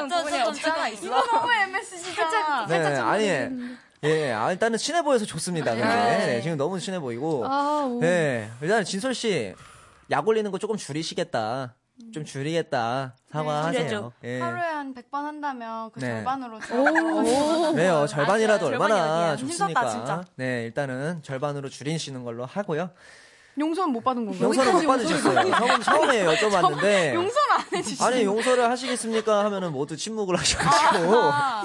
MSG를 0.00 0.44
부분이 0.44 0.92
있어. 0.94 1.24
너무 1.26 1.52
MSG잖아. 1.52 2.66
네, 2.66 2.78
네, 2.78 2.96
아니 2.98 3.24
예, 4.04 4.32
아, 4.32 4.50
일단은 4.52 4.78
친해 4.78 5.02
보여서 5.02 5.24
좋습니다. 5.24 5.72
근데 5.74 5.86
네, 5.86 6.40
지금 6.42 6.56
너무 6.56 6.78
친해 6.78 6.98
보이고 7.00 7.44
아, 7.46 7.86
오. 7.88 8.00
네, 8.00 8.50
일단 8.60 8.84
진솔 8.84 9.14
씨 9.14 9.54
약 10.10 10.28
올리는 10.28 10.50
거 10.50 10.58
조금 10.58 10.76
줄이시겠다. 10.76 11.74
좀 12.12 12.24
줄이겠다. 12.24 13.14
사과하세요. 13.30 13.88
줄여줘. 13.88 14.12
예. 14.24 14.40
하루에 14.40 14.60
한 14.62 14.94
100번 14.94 15.22
한다면 15.22 15.90
그 15.92 16.00
네. 16.00 16.06
절반으로 16.08 16.60
줄여. 16.60 17.70
왜요? 17.76 18.06
절반이라도 18.08 18.66
절반이 18.70 18.92
얼마나. 18.92 19.36
좋습니까? 19.36 19.66
힘들었다, 19.66 19.90
진짜. 19.90 20.24
네, 20.36 20.64
일단은 20.64 21.22
절반으로 21.22 21.68
줄이시는 21.68 22.24
걸로 22.24 22.44
하고요. 22.46 22.90
용서는 23.56 23.92
못 23.92 24.02
받은 24.02 24.26
건가요? 24.26 24.44
용서를 24.46 24.72
못 24.72 24.82
받으셨어요. 24.84 25.50
처음, 25.52 25.80
처음에 25.80 26.24
여쭤봤는데. 26.24 27.14
용서는 27.14 27.50
안 27.52 27.64
해주시. 27.78 28.02
아니, 28.02 28.24
용서를 28.24 28.68
하시겠습니까? 28.68 29.44
하면은 29.44 29.70
모두 29.70 29.96
침묵을 29.96 30.36
하셔가지고. 30.36 31.14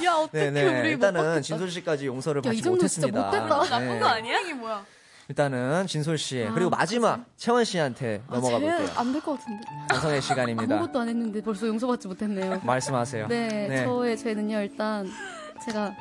야 0.05 0.13
어떻게 0.19 0.51
네네. 0.51 0.79
우리 0.81 0.89
일단은 0.89 1.41
진솔 1.41 1.71
씨까지 1.71 2.05
용서를 2.05 2.43
받지 2.43 2.61
못했습니다. 2.69 3.25
못했다. 3.25 3.79
네. 3.79 3.99
아니야? 4.03 4.39
이게 4.41 4.53
뭐야? 4.53 4.85
일단은 5.29 5.85
진솔 5.85 6.17
씨 6.17 6.47
그리고 6.55 6.71
마지막 6.71 7.23
채원 7.37 7.63
씨한테 7.63 8.23
넘어가 8.29 8.57
볼게요. 8.59 8.89
안될 8.95 9.21
것 9.21 9.37
같은데. 9.39 9.63
반성의 9.89 10.21
시간입니다. 10.23 10.75
아무것도 10.75 10.99
안 10.99 11.07
했는데 11.07 11.41
벌써 11.41 11.67
용서받지 11.67 12.07
못했네요. 12.07 12.59
말씀하세요. 12.63 13.27
네, 13.27 13.83
저의 13.85 14.17
죄는요 14.17 14.59
일단 14.61 15.07
제가 15.63 15.93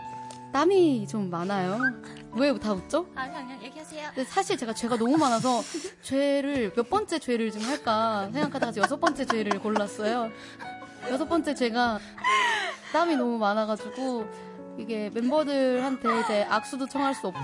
땀이 0.52 1.06
좀 1.06 1.28
많아요. 1.28 1.78
왜 2.32 2.58
다 2.58 2.72
웃죠? 2.72 3.06
아니 3.14 3.36
아니 3.36 3.62
얘기하세요. 3.64 4.10
근데 4.14 4.24
사실 4.24 4.56
제가 4.56 4.72
죄가 4.72 4.96
너무 4.96 5.18
많아서 5.18 5.60
죄를 6.02 6.72
몇 6.74 6.88
번째 6.88 7.18
죄를 7.18 7.50
좀 7.52 7.60
할까 7.62 8.30
생각하다가 8.32 8.72
지금 8.72 8.84
여섯 8.84 8.98
번째 8.98 9.26
죄를 9.26 9.58
골랐어요. 9.60 10.30
여섯 11.10 11.28
번째 11.28 11.54
죄가 11.54 11.98
땀이 12.94 13.16
너무 13.16 13.36
많아가지고 13.36 14.26
이게 14.78 15.10
멤버들한테 15.12 16.20
이제 16.20 16.46
악수도 16.48 16.86
청할 16.86 17.14
수 17.14 17.26
없고 17.26 17.40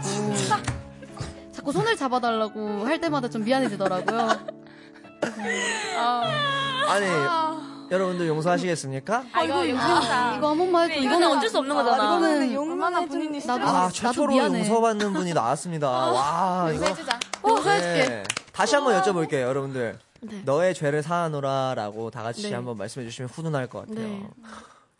자꾸 1.65 1.73
손을 1.73 1.97
잡아달라고 1.97 2.85
할 2.85 3.01
때마다 3.01 3.31
좀 3.31 3.43
미안해지더라고요. 3.43 4.29
아니 6.87 7.07
여러분들 7.91 8.29
용서하시겠습니까? 8.29 9.25
아 9.33 9.43
이거 9.43 9.67
용서다. 9.67 10.37
이거 10.37 10.51
한 10.51 10.59
번만 10.59 10.91
해도 10.91 11.01
이거는 11.01 11.27
어쩔 11.27 11.49
수 11.49 11.59
없는 11.59 11.75
거잖아. 11.75 12.05
이거는 12.05 12.59
얼마나 12.59 13.01
본인이 13.07 13.39
나도 13.47 13.67
아 13.67 13.89
최초로 13.89 14.35
미안해. 14.35 14.59
용서받는 14.59 15.15
분이 15.15 15.33
나왔습니다. 15.33 15.89
와 15.89 16.71
이거 16.71 16.85
해주자. 16.85 17.19
용서해줄게. 17.47 18.09
네. 18.09 18.25
다시 18.53 18.75
한번 18.75 19.01
여쭤볼게요, 19.01 19.41
여러분들. 19.41 19.99
네. 20.21 20.43
너의 20.45 20.75
죄를 20.75 21.03
사하노라라고 21.03 22.11
다 22.11 22.23
같이 22.23 22.43
네. 22.43 22.55
한번 22.55 22.77
말씀해 22.77 23.07
주시면 23.07 23.31
훈훈할 23.31 23.69
것 23.69 23.89
같아요. 23.89 24.29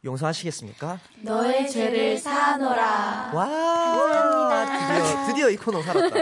네. 0.05 0.11
용서하시겠습니까? 0.11 0.99
너의 1.23 1.71
죄를 1.71 2.19
사노라. 2.19 3.31
와 3.33 4.67
드디어 4.67 5.27
드디어 5.27 5.51
이 5.51 5.57
코너 5.57 5.83
살았다. 5.83 6.15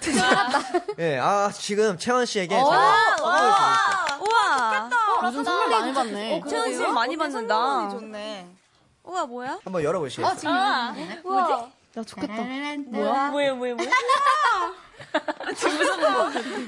살았다. 0.00 0.60
예, 0.98 1.18
아 1.18 1.50
지금 1.52 1.96
채원 1.96 2.26
씨에게 2.26 2.54
제가 2.56 3.16
선물을. 3.18 3.48
우와. 4.20 4.90
요즘 5.24 5.44
선물 5.44 5.68
많이 5.68 5.94
받네. 5.94 6.42
채원 6.48 6.72
씨 6.72 6.78
많이 6.80 7.16
받는다. 7.16 7.88
좋네. 7.90 8.48
우와 9.04 9.26
뭐야? 9.26 9.58
한번 9.64 9.82
열어보시겠어요? 9.84 10.52
우와. 11.24 11.70
야 11.96 12.02
좋겠다. 12.04 12.34
뭐야? 12.34 13.30
뭐야 13.30 13.54
뭐야 13.54 13.74
뭐야? 13.74 13.90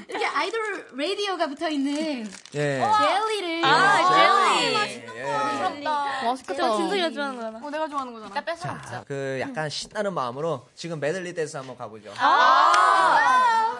이렇게 0.09 0.25
아이돌 0.25 0.87
라디오가 0.97 1.47
붙어 1.47 1.69
있는 1.69 2.29
예. 2.55 2.81
젤리를 2.81 3.65
아 3.65 4.09
젤리. 4.13 4.75
예. 5.15 6.12
맛있겠다. 6.23 6.61
제가 6.63 6.75
진솔이가 6.77 7.09
좋아하는 7.11 7.35
거잖아. 7.37 7.59
어, 7.65 7.69
내가 7.69 7.87
좋아하는 7.87 8.13
거잖아. 8.13 8.31
이따 8.31 8.41
뺏어 8.41 8.67
먹자. 8.67 8.89
자, 8.89 9.03
그 9.07 9.37
약간 9.41 9.69
신나는 9.69 10.13
마음으로 10.13 10.67
지금 10.75 10.99
메들리 10.99 11.33
댄스 11.33 11.57
한번 11.57 11.77
가보죠. 11.77 12.11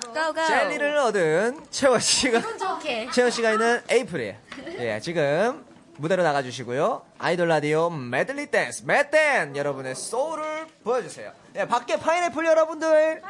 고고. 0.03 0.45
젤리를 0.47 0.97
얻은 0.97 1.65
채원 1.71 1.99
씨가 1.99 2.41
채원 3.11 3.31
씨가 3.31 3.51
있는 3.51 3.81
에이프릴. 3.89 4.35
예, 4.79 4.99
지금 4.99 5.65
무대로 5.97 6.23
나가주시고요. 6.23 7.03
아이돌 7.19 7.47
라디오 7.47 7.89
메들리 7.89 8.47
댄스 8.47 8.83
메댄 8.85 9.55
여러분의 9.55 9.95
소울을 9.95 10.67
보여주세요. 10.83 11.31
예, 11.55 11.67
밖에 11.67 11.97
파인애플 11.99 12.45
여러분들. 12.45 13.21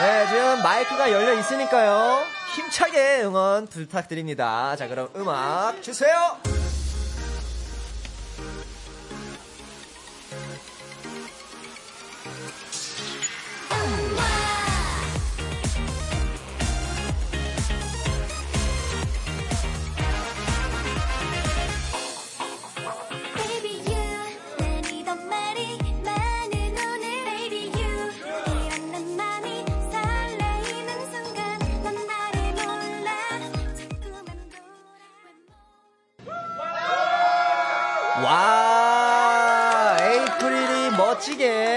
네, 0.00 0.26
지금 0.28 0.62
마이크가 0.62 1.12
열려 1.12 1.34
있으니까요. 1.34 2.24
힘차게 2.56 3.22
응원 3.22 3.66
부탁드립니다. 3.66 4.74
자, 4.76 4.88
그럼 4.88 5.08
음악 5.16 5.80
주세요. 5.82 6.36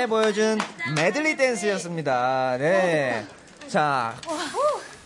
멋지게 0.05 0.07
보여준 0.07 0.57
메들리 0.95 1.35
댄스였습니다. 1.37 2.57
네. 2.59 3.25
자. 3.67 4.13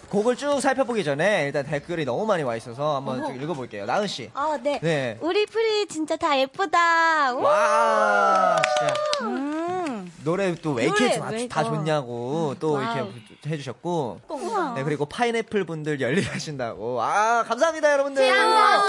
곡을 0.09 0.35
쭉 0.37 0.59
살펴보기 0.59 1.03
전에 1.03 1.43
일단 1.45 1.63
댓글이 1.63 2.03
너무 2.03 2.25
많이 2.25 2.41
와 2.41 2.55
있어서 2.55 2.95
한번 2.95 3.23
쭉 3.27 3.39
읽어볼게요. 3.43 3.85
나은 3.85 4.07
씨. 4.07 4.31
아, 4.33 4.57
네. 4.61 4.79
네. 4.81 5.17
우리 5.21 5.45
프리 5.45 5.87
진짜 5.87 6.17
다 6.17 6.35
예쁘다. 6.37 7.33
우! 7.35 7.41
와, 7.43 8.59
진짜 8.79 8.93
음. 9.21 10.11
노래 10.23 10.55
또 10.55 10.73
왜 10.73 10.85
이렇게 10.85 11.03
노래 11.05 11.17
좋아- 11.19 11.29
왜 11.29 11.47
다. 11.47 11.63
좋냐고 11.63 12.55
또 12.59 12.71
와우. 12.73 12.83
이렇게 12.83 13.05
해주셨고. 13.47 14.21
우와. 14.29 14.73
네, 14.75 14.83
그리고 14.83 15.05
파인애플 15.05 15.63
분들 15.65 16.01
열일하신다고. 16.01 16.99
아, 17.03 17.43
감사합니다, 17.47 17.91
여러분들. 17.93 18.27
고마워요. 18.27 18.81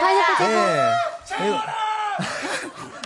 파인애플 0.00 0.48
네. 0.48 0.90
그리고 1.38 1.56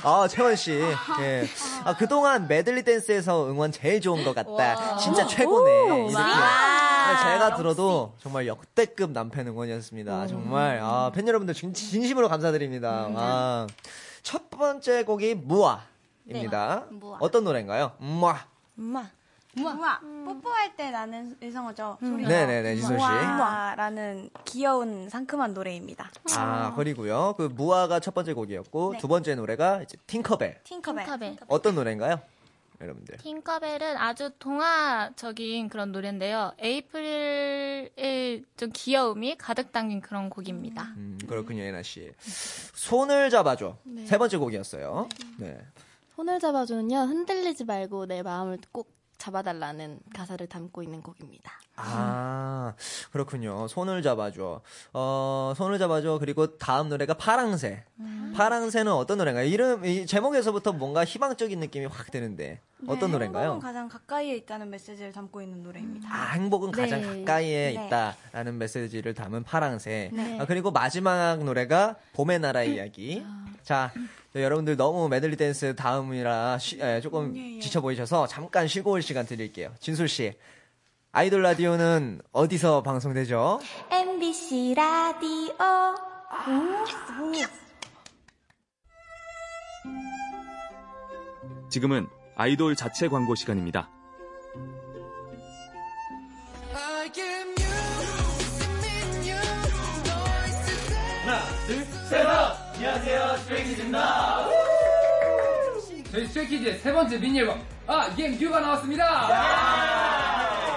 아, 0.03 0.27
채원 0.29 0.57
씨. 0.57 0.73
예. 1.21 1.45
아, 1.85 1.97
그동안 1.97 2.49
메들리 2.49 2.83
댄스에서 2.85 3.49
응원 3.49 3.73
제일 3.73 4.01
좋은 4.01 4.25
것 4.25 4.35
같다. 4.35 4.97
진짜 4.99 5.27
최고네. 5.27 5.73
이렇게. 6.11 6.15
근데 6.15 7.23
제가 7.23 7.57
들어도 7.57 8.15
정말 8.23 8.47
역대급 8.47 9.11
남편 9.13 9.47
응원이었습니다. 9.49 10.27
정말 10.29 10.79
아, 10.83 11.11
팬 11.15 11.27
여러분들 11.27 11.55
진, 11.55 11.75
진심으로 11.75 12.29
감사드립니다. 12.29 13.09
아, 13.15 13.67
첫 14.23 14.51
번째 14.51 15.05
곡이 15.05 15.35
무아입니다. 15.35 16.87
무아. 16.91 17.19
어떤 17.21 17.45
노래인가요? 17.45 17.93
무아. 17.99 18.47
엄마. 18.79 19.11
우와, 19.59 20.01
뽀뽀할 20.01 20.77
때 20.77 20.91
나는 20.91 21.37
의성어죠. 21.41 21.99
소리가. 22.01 22.29
네네네, 22.29 22.77
지솔 22.77 22.99
씨. 22.99 23.05
우와라는 23.05 24.31
귀여운 24.45 25.09
상큼한 25.09 25.55
노래입니다. 25.55 26.11
아, 26.37 26.73
그리고요. 26.77 27.35
그 27.37 27.43
무아가 27.53 27.99
첫 27.99 28.15
번째 28.15 28.33
곡이었고 28.33 28.95
두 28.99 29.09
번째 29.09 29.35
노래가 29.35 29.83
이제 29.83 29.99
팅커벨. 30.07 30.61
팅커벨. 30.65 31.05
팅커벨. 31.05 31.37
어떤 31.49 31.75
노래인가요? 31.75 32.21
여러분들. 32.81 33.19
팅커벨은 33.19 33.97
아주 33.99 34.31
동화적인 34.39 35.69
그런 35.69 35.93
노래인데요. 35.93 36.53
에이프릴의 36.59 38.45
좀 38.57 38.71
귀여움이 38.73 39.37
가득 39.37 39.73
담긴 39.73 40.01
그런 40.01 40.31
곡입니다. 40.31 40.85
음, 40.97 41.19
그렇군요, 41.29 41.63
예나 41.63 41.83
씨. 41.83 42.11
손을 42.75 43.29
잡아줘. 43.31 43.77
세 44.07 44.17
번째 44.17 44.37
곡이었어요. 44.39 45.09
네. 45.39 45.59
손을 46.17 46.39
잡아주는요, 46.39 46.97
흔들리지 47.01 47.65
말고 47.65 48.07
내 48.07 48.23
마음을 48.23 48.59
꼭 48.73 49.00
잡아달라는 49.21 50.01
가사를 50.15 50.47
담고 50.47 50.83
있는 50.83 51.03
곡입니다. 51.03 51.53
아, 51.77 52.75
그렇군요. 53.13 53.69
손을 53.69 54.03
잡아줘. 54.03 54.63
어, 54.95 55.53
손을 55.57 55.79
잡아줘. 55.79 56.19
그리고 56.19 56.59
다음 56.59 56.89
노래가 56.89 57.15
파랑새. 57.15 57.85
파랑새는 58.35 58.93
어떤 58.93 59.19
노래인가요? 59.19 59.47
이름, 59.47 59.85
이 59.85 60.07
제목에서부터 60.07 60.73
뭔가 60.73 61.05
희망적인 61.05 61.61
느낌이 61.61 61.87
확 61.87 62.11
드는데. 62.11 62.61
어떤 62.87 63.13
노래인가요? 63.13 63.53
행복은 63.53 63.61
가장 63.61 63.89
가까이에 63.89 64.37
있다는 64.37 64.71
메시지를 64.71 65.13
담고 65.13 65.43
있는 65.43 65.63
노래입니다. 65.63 66.09
아, 66.11 66.31
행복은 66.33 66.71
가장 66.71 67.03
네. 67.03 67.19
가까이에 67.21 67.73
네. 67.75 67.87
있다라는 67.87 68.57
메시지를 68.59 69.13
담은 69.13 69.45
파랑새. 69.45 70.11
네. 70.15 70.39
아, 70.41 70.47
그리고 70.47 70.71
마지막 70.71 71.45
노래가 71.45 71.97
봄의 72.15 72.41
나라 72.41 72.63
이야기. 72.63 73.23
자, 73.63 73.93
저 74.33 74.41
여러분들 74.41 74.77
너무 74.77 75.09
메들리 75.09 75.37
댄스 75.37 75.75
다음이라 75.75 76.59
쉬- 76.59 76.81
에, 76.81 77.01
조금 77.01 77.35
지쳐 77.61 77.81
보이셔서 77.81 78.27
잠깐 78.29 78.69
쉬고 78.69 78.93
올 78.93 79.03
시간 79.03 79.27
드릴게요. 79.27 79.73
진솔 79.81 80.09
씨. 80.09 80.35
아이돌 81.13 81.43
라디오는 81.43 82.21
어디서 82.31 82.83
방송되죠? 82.85 83.59
MBC 83.91 84.75
라디오. 84.77 85.57
지금은 91.71 92.07
아이돌 92.37 92.77
자체 92.77 93.09
광고 93.09 93.35
시간입니다. 93.35 93.89
저희 106.11 106.27
스트레이키즈의 106.27 106.79
세 106.79 106.93
번째 106.93 107.19
미니 107.19 107.41
앨범 107.41 107.63
아 107.87 108.09
뮤가 108.17 108.61
나왔습니다. 108.61 109.29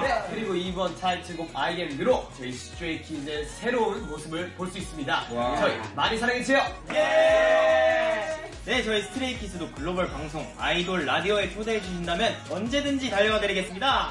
네, 0.01 0.21
그리고 0.29 0.53
이번 0.53 0.95
타이틀곡 0.99 1.49
I 1.53 1.75
am 1.79 1.91
You로 1.97 2.27
저희 2.37 2.51
스트레이키즈의 2.51 3.45
새로운 3.45 4.05
모습을 4.09 4.51
볼 4.55 4.69
수 4.69 4.77
있습니다. 4.79 5.23
와. 5.31 5.55
저희 5.57 5.79
많이 5.95 6.17
사랑해주세요. 6.17 6.61
네, 8.65 8.81
저희 8.83 9.01
스트레이키즈도 9.03 9.71
글로벌 9.71 10.07
방송 10.09 10.45
아이돌 10.57 11.05
라디오에 11.05 11.51
초대해 11.53 11.79
주신다면 11.81 12.35
언제든지 12.49 13.09
달려와 13.09 13.39
드리겠습니다. 13.39 14.09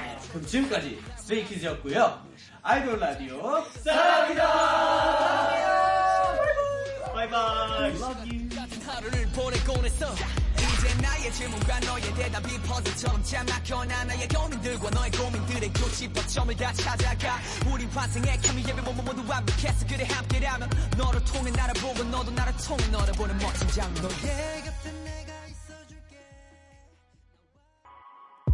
네, 0.00 0.16
그럼 0.30 0.46
지금까지 0.46 1.00
스트레이키즈였고요. 1.16 2.22
아이돌 2.62 2.98
라디오 3.00 3.64
사랑합니다. 3.84 5.39
바이바이. 7.30 7.94
Love 7.96 8.30
you. 8.30 8.40
하루를 8.90 9.26
보내곤 9.28 9.84
했어 9.84 10.06
이제 10.12 10.94
나의 11.00 11.32
질문과 11.32 11.80
너의 11.80 12.14
대답이 12.14 12.58
퍼즐처럼 12.62 13.22
짜막혀나 13.22 14.04
나의 14.04 14.28
고민들과 14.28 14.90
너의 14.90 15.10
고민들의 15.12 15.72
교집합점을 15.72 16.56
다 16.56 16.72
찾아가 16.72 17.38
우리 17.72 17.84
환생의 17.86 18.38
케미 18.40 18.62
예배 18.66 18.82
모두 18.82 19.02
모두 19.02 19.22
완벽했어 19.28 19.86
그래 19.86 20.04
함께라면 20.04 20.68
너를 20.98 21.24
통해 21.24 21.50
나를 21.50 21.74
보고 21.80 22.02
너도 22.04 22.30
나를 22.32 22.52
통해 22.56 22.86
너를 22.88 23.12
보는 23.14 23.38
멋진 23.38 23.68
장면 23.68 24.02
너의 24.02 24.62
곁에 24.64 24.92
내가 25.04 25.32
있어줄게 25.46 26.16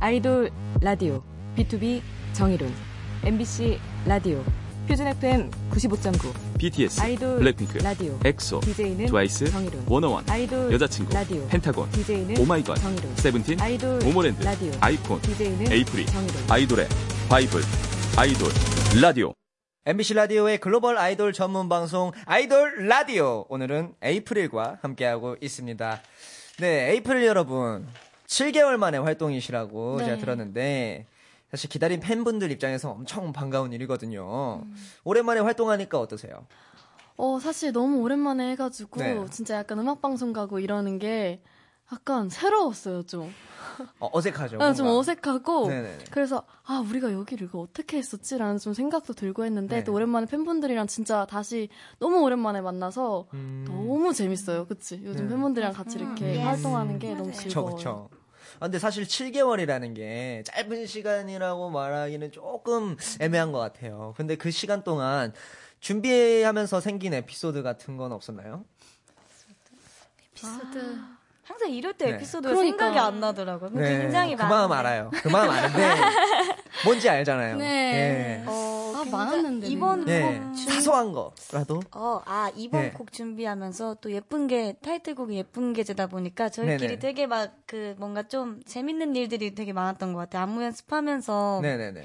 아이돌 0.00 0.50
라디오 0.80 1.22
B2B 1.56 2.02
정의론 2.34 2.74
MBC 3.24 3.80
라디오 4.04 4.44
표준 4.86 5.08
FM 5.08 5.50
95.9 5.72 6.58
BTS, 6.58 7.00
아이돌 7.00 7.38
블랙핑크, 7.40 7.78
라디오 7.78 8.16
엑소, 8.24 8.60
DJ는 8.60 9.06
트와이스, 9.06 9.50
정의론 9.50 9.84
워너원, 9.88 10.24
아이돌 10.30 10.72
여자친구, 10.72 11.12
라디오 11.12 11.44
펜타곤, 11.48 11.90
DJ는 11.90 12.38
오마이걸, 12.40 12.76
정의론 12.76 13.16
세븐틴, 13.16 13.60
아이돌 13.60 13.98
모모랜드, 14.04 14.44
라디오 14.44 14.70
아이콘, 14.80 15.20
DJ는 15.22 15.72
에이프릴, 15.72 16.06
정의론 16.06 16.36
아이돌의 16.48 16.88
바이블, 17.28 17.62
아이돌 18.16 18.48
라디오. 19.02 19.34
MBC 19.86 20.14
라디오의 20.14 20.58
글로벌 20.58 20.98
아이돌 20.98 21.32
전문 21.32 21.68
방송 21.68 22.12
아이돌 22.24 22.86
라디오. 22.88 23.44
오늘은 23.48 23.94
에이프릴과 24.02 24.78
함께하고 24.82 25.36
있습니다. 25.40 26.00
네, 26.58 26.90
에이프릴 26.92 27.24
여러분. 27.26 27.86
7개월 28.26 28.76
만에 28.76 28.98
활동이시라고 28.98 29.96
네. 29.98 30.04
제가 30.06 30.18
들었는데 30.18 31.06
사실 31.50 31.70
기다린 31.70 32.00
팬분들 32.00 32.50
입장에서 32.50 32.90
엄청 32.90 33.32
반가운 33.32 33.72
일이거든요. 33.72 34.64
오랜만에 35.04 35.40
활동하니까 35.40 35.98
어떠세요? 36.00 36.46
어, 37.16 37.38
사실 37.38 37.72
너무 37.72 37.98
오랜만에 38.00 38.50
해가지고, 38.52 39.00
네. 39.00 39.24
진짜 39.30 39.56
약간 39.56 39.78
음악방송 39.78 40.32
가고 40.32 40.58
이러는 40.58 40.98
게 40.98 41.40
약간 41.92 42.28
새로웠어요, 42.28 43.04
좀. 43.04 43.32
어, 44.00 44.20
색하죠 44.20 44.60
아, 44.60 44.74
좀 44.74 44.86
어색하고, 44.86 45.68
네네네. 45.68 45.98
그래서, 46.10 46.42
아, 46.64 46.84
우리가 46.86 47.12
여기를 47.12 47.46
이거 47.46 47.60
어떻게 47.60 47.96
했었지라는 47.96 48.58
좀 48.58 48.74
생각도 48.74 49.14
들고 49.14 49.44
했는데, 49.44 49.76
네. 49.76 49.84
또 49.84 49.94
오랜만에 49.94 50.26
팬분들이랑 50.26 50.88
진짜 50.88 51.26
다시 51.26 51.68
너무 51.98 52.20
오랜만에 52.20 52.60
만나서 52.60 53.28
너무 53.64 54.12
재밌어요. 54.12 54.66
그치? 54.66 55.00
요즘 55.04 55.24
음. 55.24 55.28
네. 55.28 55.34
팬분들이랑 55.34 55.72
같이 55.72 55.98
이렇게 55.98 56.42
활동하는 56.42 56.98
게 56.98 57.14
너무 57.14 57.30
그쵸, 57.30 57.48
즐거워요. 57.48 57.74
그쵸. 57.76 58.08
아, 58.56 58.66
근데 58.66 58.78
사실 58.78 59.04
7개월이라는 59.04 59.94
게 59.94 60.42
짧은 60.46 60.86
시간이라고 60.86 61.70
말하기는 61.70 62.32
조금 62.32 62.96
애매한 63.20 63.52
것 63.52 63.58
같아요. 63.58 64.14
근데 64.16 64.36
그 64.36 64.50
시간 64.50 64.82
동안 64.84 65.32
준비하면서 65.80 66.80
생긴 66.80 67.14
에피소드 67.14 67.62
같은 67.62 67.96
건 67.96 68.12
없었나요? 68.12 68.64
에피소드. 70.32 70.98
항상 71.44 71.70
이럴 71.70 71.92
때 71.92 72.06
네. 72.06 72.12
에피소드가 72.14 72.54
그러니까. 72.54 72.84
생각이 72.86 72.98
안 72.98 73.20
나더라고요. 73.20 73.70
근데 73.70 73.98
굉장히 74.00 74.34
그 74.34 74.42
마음 74.42 74.68
많은데. 74.68 74.74
알아요. 74.74 75.10
그 75.14 75.28
마음 75.28 75.48
아는데 75.50 75.94
뭔지 76.84 77.08
알잖아요. 77.08 77.56
네. 77.58 78.42
예. 78.42 78.44
어, 78.46 78.50
아, 78.50 78.85
많았는데. 79.10 79.66
이번 79.68 80.08
예. 80.08 80.20
곡 80.22 80.54
준- 80.56 80.72
사소한 80.72 81.12
거라도 81.12 81.80
어, 81.94 82.20
아, 82.24 82.50
이번 82.56 82.82
네. 82.82 82.90
곡 82.90 83.12
준비하면서 83.12 83.96
또 84.00 84.10
예쁜 84.12 84.46
게, 84.46 84.74
타이틀곡이 84.82 85.36
예쁜 85.36 85.72
게제다 85.72 86.06
보니까 86.06 86.48
저희끼리 86.48 86.78
네네. 86.78 86.98
되게 86.98 87.26
막 87.26 87.52
그 87.66 87.94
뭔가 87.98 88.22
좀 88.22 88.62
재밌는 88.64 89.16
일들이 89.16 89.54
되게 89.54 89.72
많았던 89.72 90.12
것 90.12 90.20
같아요. 90.20 90.44
안무 90.44 90.62
연습하면서 90.62 91.60
네네네. 91.62 92.04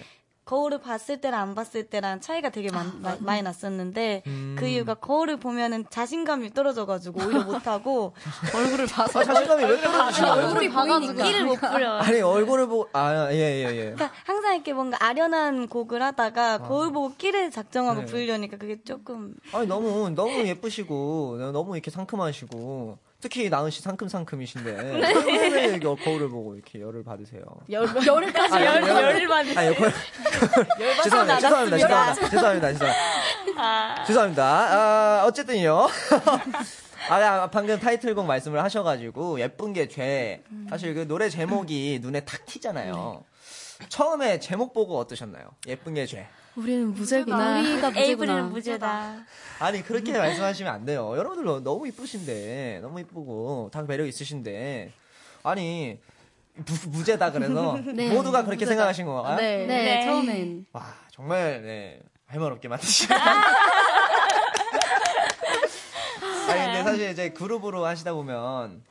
거울을 0.51 0.79
봤을 0.81 1.21
때랑 1.21 1.39
안 1.41 1.55
봤을 1.55 1.85
때랑 1.85 2.19
차이가 2.19 2.49
되게 2.49 2.69
많- 2.71 3.01
마- 3.01 3.15
많이 3.21 3.41
났었는데 3.41 4.21
음. 4.27 4.57
그 4.59 4.67
이유가 4.67 4.95
거울을 4.95 5.37
보면은 5.37 5.85
자신감이 5.89 6.53
떨어져가지고 6.53 7.21
오히려 7.23 7.43
못하고 7.43 8.13
얼굴을 8.53 8.85
봐서. 8.87 9.21
아, 9.21 9.23
자신감이 9.23 9.63
왜 9.63 9.79
떨어지시나요? 9.79 10.33
얼굴이 10.47 10.69
봐가지고. 10.69 11.23
일을 11.23 11.45
못 11.45 11.55
부려요. 11.55 11.93
아니 12.03 12.19
얼굴을 12.19 12.67
보고 12.67 12.89
아예예 12.91 13.63
예, 13.63 13.69
예. 13.69 13.75
그러니까 13.93 14.11
항상 14.25 14.55
이렇게 14.55 14.73
뭔가 14.73 14.97
아련한 14.99 15.69
곡을 15.69 16.01
하다가 16.03 16.57
거울 16.57 16.91
보고 16.91 17.15
끼를 17.15 17.49
작정하고 17.49 18.01
네. 18.01 18.05
부르려니까 18.07 18.57
그게 18.57 18.81
조금 18.83 19.33
아니 19.53 19.67
너무 19.67 20.09
너무 20.09 20.33
예쁘시고 20.45 21.51
너무 21.53 21.75
이렇게 21.77 21.91
상큼하시고 21.91 22.97
특히 23.21 23.49
나은 23.49 23.69
씨 23.69 23.81
상큼상큼이신데 23.81 24.73
네. 24.81 25.79
거울을 25.79 26.29
보고 26.29 26.55
이렇게 26.55 26.81
열을 26.81 27.03
받으세요? 27.03 27.41
열, 27.69 27.83
열까지 28.05 28.53
아, 28.55 28.65
열, 28.65 28.81
열- 28.81 28.89
열을 29.03 29.27
받으세요. 29.27 29.59
아, 29.59 29.65
열, 29.65 29.75
죄송합니다. 31.03 31.39
죄송합니다. 31.39 31.77
죄송합니다. 31.77 32.29
죄송합니다. 32.29 32.73
죄송합니다. 32.73 34.03
죄송합니다. 34.05 34.43
아, 34.45 35.25
어쨌든요. 35.25 35.87
아, 37.09 37.49
방금 37.51 37.79
타이틀곡 37.79 38.25
말씀을 38.25 38.63
하셔가지고 38.63 39.39
예쁜 39.39 39.73
게 39.73 39.87
죄. 39.87 40.43
사실 40.69 40.93
그 40.93 41.07
노래 41.07 41.29
제목이 41.29 41.99
눈에 42.01 42.21
탁 42.21 42.45
튀잖아요. 42.45 43.23
처음에 43.89 44.39
제목 44.39 44.73
보고 44.73 44.97
어떠셨나요? 44.97 45.45
예쁜 45.67 45.93
게 45.93 46.05
죄. 46.05 46.27
우리는 46.55 46.93
무죄구나. 46.93 47.59
우리가 47.59 47.87
무죄구나. 47.89 47.99
에이브릴은 47.99 48.51
무죄다. 48.51 49.15
아니 49.59 49.81
그렇게 49.83 50.17
말씀하시면 50.17 50.73
안 50.73 50.85
돼요. 50.85 51.13
여러분들 51.15 51.45
너- 51.45 51.59
너무 51.61 51.87
이쁘신데 51.87 52.79
너무 52.81 52.99
이쁘고 52.99 53.69
다 53.71 53.81
매력 53.83 54.07
있으신데 54.07 54.91
아니 55.43 55.97
무, 56.55 56.63
무죄다 56.89 57.31
그래서 57.31 57.77
네, 57.95 58.09
모두가 58.13 58.39
그렇게 58.43 58.65
무죄다. 58.65 58.69
생각하신 58.71 59.05
건가요? 59.05 59.37
네, 59.37 59.65
네, 59.65 60.03
처음엔. 60.05 60.65
와 60.73 60.85
정말 61.11 61.61
네 61.63 62.01
할말 62.27 62.51
없게 62.51 62.67
만드시네. 62.67 63.15
아니 66.49 66.65
근데 66.65 66.83
사실 66.83 67.09
이제 67.11 67.29
그룹으로 67.29 67.85
하시다 67.85 68.13
보면 68.13 68.83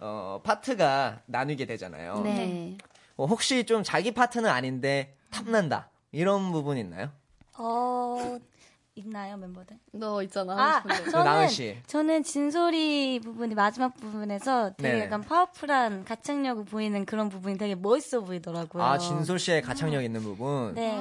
어 0.00 0.40
파트가 0.42 1.20
나뉘게 1.26 1.64
되잖아요. 1.66 2.20
네. 2.24 2.76
어, 3.16 3.26
혹시 3.26 3.64
좀 3.64 3.84
자기 3.84 4.10
파트는 4.12 4.50
아닌데 4.50 5.14
탐난다 5.30 5.88
이런 6.14 6.52
부분 6.52 6.78
있나요? 6.78 7.10
어, 7.58 8.38
있나요, 8.94 9.36
멤버들? 9.36 9.76
너 9.92 10.22
있잖아. 10.22 10.52
아, 10.52 10.66
하고 10.76 10.88
싶은데. 10.92 11.10
저는. 11.10 11.82
저는 11.86 12.22
진소리 12.22 13.20
부분이 13.20 13.54
마지막 13.56 13.94
부분에서 13.96 14.74
되게 14.76 14.92
네네. 14.92 15.04
약간 15.06 15.22
파워풀한 15.22 16.04
가창력을 16.04 16.64
보이는 16.66 17.04
그런 17.04 17.28
부분이 17.28 17.58
되게 17.58 17.74
멋있어 17.74 18.20
보이더라고요. 18.20 18.82
아 18.82 18.96
진솔 18.98 19.40
씨의 19.40 19.62
가창력 19.62 20.04
있는 20.04 20.22
부분. 20.22 20.74
네. 20.74 20.96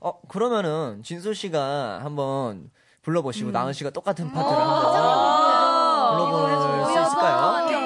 어 0.00 0.20
그러면은 0.28 1.02
진솔 1.02 1.34
씨가 1.34 2.00
한번 2.04 2.70
불러보시고 3.02 3.48
음. 3.48 3.52
나은 3.52 3.72
씨가 3.72 3.88
똑같은 3.90 4.26
어, 4.26 4.30
파트를 4.30 4.60
한번 4.60 6.30
불러볼 6.30 6.92
수 6.92 7.00
있을까요? 7.00 7.79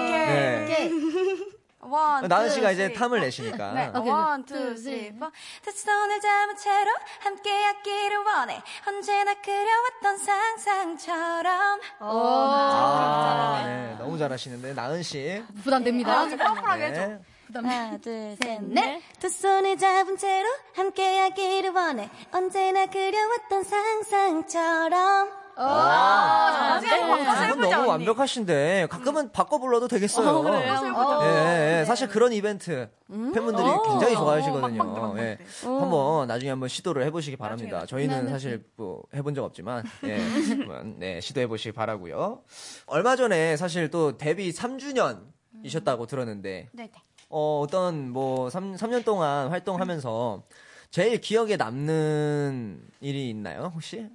네. 1.94 2.00
원, 2.00 2.28
나은 2.28 2.48
투, 2.48 2.54
씨가 2.54 2.70
이제. 2.72 2.92
탐을 2.92 3.20
내시니까. 3.20 3.72
네. 3.72 3.90
원, 3.94 4.44
투, 4.44 4.76
쓰리, 4.76 5.14
포. 5.16 5.26
두 5.62 5.70
손을 5.70 6.20
잡은 6.20 6.56
채로 6.56 6.90
함께하기를 7.20 8.16
원해. 8.18 8.62
언제나 8.86 9.34
그려왔던 9.34 10.18
상상처럼. 10.18 11.80
아, 12.00 13.62
네, 13.66 13.96
너무 13.98 14.18
잘하시는데 14.18 14.74
나은 14.74 15.02
씨. 15.02 15.42
부담됩니다. 15.62 16.12
아, 16.12 16.28
좀 16.28 16.38
파워풀하게 16.38 16.88
네. 16.88 17.00
해줘. 17.00 17.18
하나, 17.54 17.96
둘, 17.98 18.36
셋, 18.42 18.62
넷. 18.62 18.74
넷. 18.74 19.02
두 19.20 19.28
손을 19.28 19.78
잡은 19.78 20.16
채로 20.16 20.48
함께하기를 20.74 21.70
원해 21.70 22.10
언제나 22.32 22.86
그려왔던 22.86 23.62
상상처럼 23.62 25.43
아, 25.56 26.80
네. 26.80 27.48
두분 27.54 27.70
너무 27.70 27.88
완벽하신데 27.88 28.88
가끔은 28.90 29.30
바꿔 29.32 29.58
불러도 29.58 29.88
되겠어요. 29.88 30.28
어? 30.28 30.50
어. 30.50 31.24
예, 31.24 31.28
예, 31.28 31.80
예. 31.80 31.84
사실 31.84 32.08
그런 32.08 32.32
이벤트 32.32 32.88
팬분들이 33.08 33.66
어. 33.66 33.82
굉장히 33.82 34.14
어, 34.16 34.18
좋아하시거든요. 34.18 35.14
예. 35.18 35.38
어. 35.64 35.80
한번 35.80 36.28
나중에 36.28 36.50
한번 36.50 36.68
시도를 36.68 37.04
해보시기 37.06 37.36
바랍니다. 37.36 37.86
저희는 37.86 38.16
네, 38.16 38.22
네. 38.24 38.30
사실 38.30 38.64
뭐 38.76 39.02
해본 39.14 39.34
적 39.34 39.44
없지만 39.44 39.84
예, 40.04 40.18
한번, 40.50 40.98
네, 40.98 41.20
시도해 41.20 41.46
보시기 41.46 41.72
바라고요. 41.72 42.42
얼마 42.86 43.16
전에 43.16 43.56
사실 43.56 43.90
또 43.90 44.16
데뷔 44.16 44.50
3주년이셨다고 44.52 46.08
들었는데 46.08 46.68
네, 46.72 46.82
네. 46.82 46.90
어, 47.28 47.60
어떤 47.64 48.10
뭐 48.10 48.50
3, 48.50 48.76
삼년 48.76 49.02
동안 49.02 49.48
활동하면서 49.48 50.42
제일 50.90 51.20
기억에 51.20 51.56
남는 51.56 52.80
일이 53.00 53.28
있나요 53.28 53.72
혹시? 53.74 54.08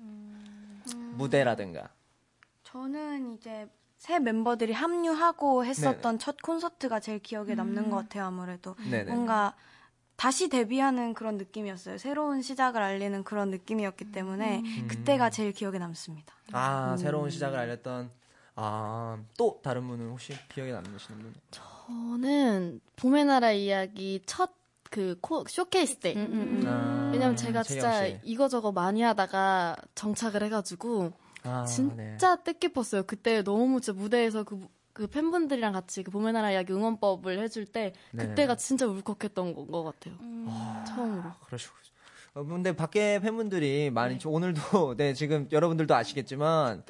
무대라든가. 1.20 1.90
저는 2.64 3.36
이제 3.36 3.68
새 3.98 4.20
멤버들이 4.20 4.72
합류하고 4.74 5.66
했었던 5.66 6.18
첫 6.20 6.42
콘서트가 6.42 7.00
제일 7.02 7.20
기억에 7.20 7.54
남는 7.56 7.90
것 7.90 7.98
같아요, 7.98 8.26
아무래도. 8.26 8.76
네네. 8.90 9.12
뭔가 9.12 9.56
다시 10.16 10.50
데뷔하는 10.50 11.14
그런 11.14 11.38
느낌이었어요. 11.38 11.98
새로운 11.98 12.42
시작을 12.42 12.82
알리는 12.82 13.24
그런 13.24 13.52
느낌이었기 13.52 14.12
때문에 14.12 14.64
그때가 14.88 15.30
제일 15.30 15.52
기억에 15.52 15.78
남습니다. 15.80 16.34
아, 16.54 16.96
새로운 16.98 17.30
시작을 17.30 17.58
알렸던, 17.60 18.10
아, 18.56 19.18
또 19.38 19.60
다른 19.62 19.88
분은 19.88 20.10
혹시 20.10 20.34
기억에 20.54 20.72
남으시는 20.72 21.20
분? 21.22 21.34
저는 21.52 22.82
봄의 22.96 23.26
나라 23.26 23.52
이야기 23.52 24.22
첫 24.26 24.52
그 24.90 25.20
쇼케이스 25.48 25.98
때. 25.98 26.16
아, 26.66 27.10
왜냐면 27.14 27.36
제가 27.36 27.64
진짜 27.64 28.08
씨. 28.08 28.20
이거저거 28.24 28.72
많이 28.72 29.02
하다가 29.02 29.76
정착을 29.96 30.44
해가지고 30.44 31.14
아, 31.44 31.66
네. 31.96 32.12
진짜 32.16 32.36
뜻깊었어요. 32.38 33.04
그때 33.04 33.44
너무 33.44 33.82
진짜 33.82 34.00
무대에서 34.00 34.44
그, 34.44 34.68
그 34.94 35.08
팬분들이랑 35.08 35.74
같이 35.74 36.04
그 36.04 36.12
봄의 36.12 36.34
나라 36.34 36.52
이야기 36.52 36.74
응원법을 36.74 37.40
해줄 37.40 37.66
때 37.66 37.94
네. 38.12 38.28
그때가 38.28 38.56
진짜 38.56 38.88
울컥했던 38.88 39.54
것, 39.54 39.68
것 39.68 39.84
같아요. 39.84 40.16
처음으로. 40.88 41.32
그러시고. 41.46 41.76
어, 42.36 42.44
근데 42.44 42.76
밖에 42.76 43.20
팬분들이 43.20 43.90
많이 43.90 44.20
좀 44.20 44.34
오늘도 44.34 44.96
네 44.98 45.14
지금 45.14 45.48
여러분들도 45.52 45.94
아시겠지만 45.96 46.84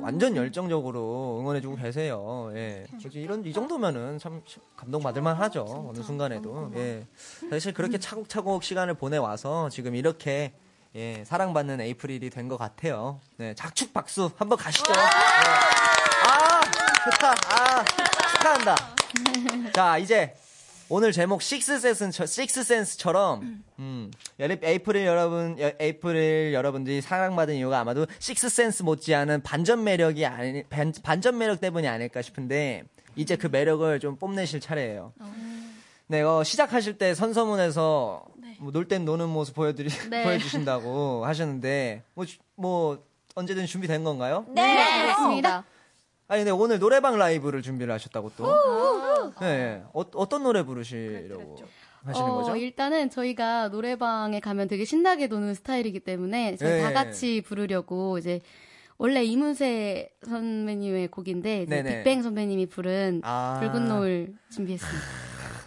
완전 0.00 0.36
열정적으로 0.36 1.38
응원해주고 1.40 1.76
계세요. 1.76 2.50
예, 2.54 2.84
이런 3.12 3.44
이 3.46 3.52
정도면은 3.52 4.18
참 4.18 4.42
감동받을만 4.76 5.36
하죠. 5.36 5.86
어느 5.90 6.02
순간에도 6.02 6.72
예, 6.76 7.06
사실 7.48 7.72
그렇게 7.72 7.98
차곡차곡 7.98 8.64
시간을 8.64 8.94
보내 8.94 9.16
와서 9.16 9.68
지금 9.68 9.94
이렇게 9.94 10.52
예 10.96 11.22
사랑받는 11.24 11.80
에이프릴이 11.80 12.30
된 12.30 12.48
것 12.48 12.56
같아요. 12.56 13.20
네, 13.36 13.54
작축 13.54 13.92
박수 13.92 14.28
한번 14.36 14.58
가시죠. 14.58 14.92
예. 14.92 16.28
아 16.28 16.60
좋다. 17.04 17.30
아 17.30 17.84
축하한다. 18.32 18.74
자 19.72 19.98
이제 19.98 20.34
오늘 20.92 21.12
제목 21.12 21.40
식스센스 21.40 22.26
식스센스처럼 22.26 23.62
음, 23.78 24.10
여리- 24.40 24.58
에이프릴 24.60 25.06
여러분 25.06 25.56
여- 25.60 25.70
에이프릴 25.78 26.52
여러분들이 26.52 27.00
사랑받은 27.00 27.54
이유가 27.54 27.78
아마도 27.78 28.06
식스센스 28.18 28.82
못지않은 28.82 29.42
반전 29.42 29.84
매력이 29.84 30.26
아니 30.26 30.64
반, 30.64 30.92
반전 31.02 31.38
매력 31.38 31.60
때문이 31.60 31.86
아닐까 31.86 32.22
싶은데 32.22 32.82
이제 33.14 33.36
그 33.36 33.46
매력을 33.46 34.00
좀 34.00 34.16
뽐내실 34.16 34.58
차례예요. 34.60 35.12
네, 36.08 36.22
어, 36.22 36.42
시작하실 36.42 36.98
때 36.98 37.14
선서문에서 37.14 38.24
뭐놀땐 38.58 39.04
노는 39.04 39.28
모습 39.28 39.54
보여드리 39.54 39.88
네. 40.10 40.24
보여주신다고 40.24 41.24
하셨는데 41.24 42.02
뭐, 42.14 42.26
주- 42.26 42.38
뭐 42.56 42.98
언제든 43.36 43.66
준비된 43.66 44.02
건가요? 44.02 44.44
네, 44.48 45.02
그렇습니다. 45.04 45.62
아니 46.26 46.40
근데 46.40 46.50
오늘 46.50 46.78
노래방 46.80 47.16
라이브를 47.16 47.62
준비를 47.62 47.92
하셨다고 47.94 48.32
또. 48.36 48.44
네, 49.40 49.82
어, 49.92 50.02
어떤 50.14 50.42
노래 50.42 50.62
부르시려고 50.62 51.56
하시는 52.04 52.28
어, 52.28 52.34
거죠? 52.36 52.56
일단은 52.56 53.10
저희가 53.10 53.68
노래방에 53.68 54.40
가면 54.40 54.68
되게 54.68 54.84
신나게 54.84 55.26
노는 55.26 55.54
스타일이기 55.54 56.00
때문에 56.00 56.56
저희 56.56 56.70
네. 56.72 56.82
다 56.82 56.92
같이 56.92 57.42
부르려고 57.42 58.18
이제 58.18 58.40
원래 58.98 59.24
이문세 59.24 60.10
선배님의 60.26 61.08
곡인데 61.08 61.62
이제. 61.62 61.82
빅뱅 61.82 62.22
선배님이 62.22 62.66
부른 62.66 63.22
아. 63.24 63.58
붉은 63.60 63.88
노을 63.88 64.34
준비했습니다. 64.52 65.00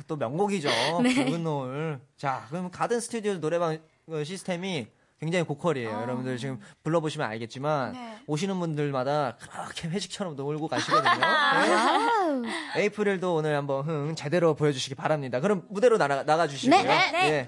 또 0.08 0.16
명곡이죠. 0.18 0.70
네. 1.02 1.26
붉은 1.26 1.44
노을. 1.44 2.00
자, 2.16 2.46
그럼 2.50 2.70
가든 2.70 3.00
스튜디오 3.00 3.40
노래방 3.40 3.80
어, 4.08 4.24
시스템이 4.24 4.88
굉장히 5.20 5.46
고퀄이에요. 5.46 5.90
여러분들 5.90 6.38
지금 6.38 6.60
불러보시면 6.84 7.28
알겠지만 7.30 7.94
네. 7.94 8.18
오시는 8.28 8.60
분들마다 8.60 9.38
그렇게 9.38 9.88
회식처럼 9.88 10.36
놀고 10.36 10.68
가시거든요. 10.68 11.14
네. 12.44 12.82
에이프릴도 12.82 13.36
오늘 13.36 13.56
한번 13.56 13.86
흥 13.86 14.16
제대로 14.16 14.54
보여주시기 14.54 14.96
바랍니다. 14.96 15.40
그럼 15.40 15.64
무대로 15.70 15.98
나가, 15.98 16.24
나가주시고요. 16.24 16.82
네. 16.84 17.48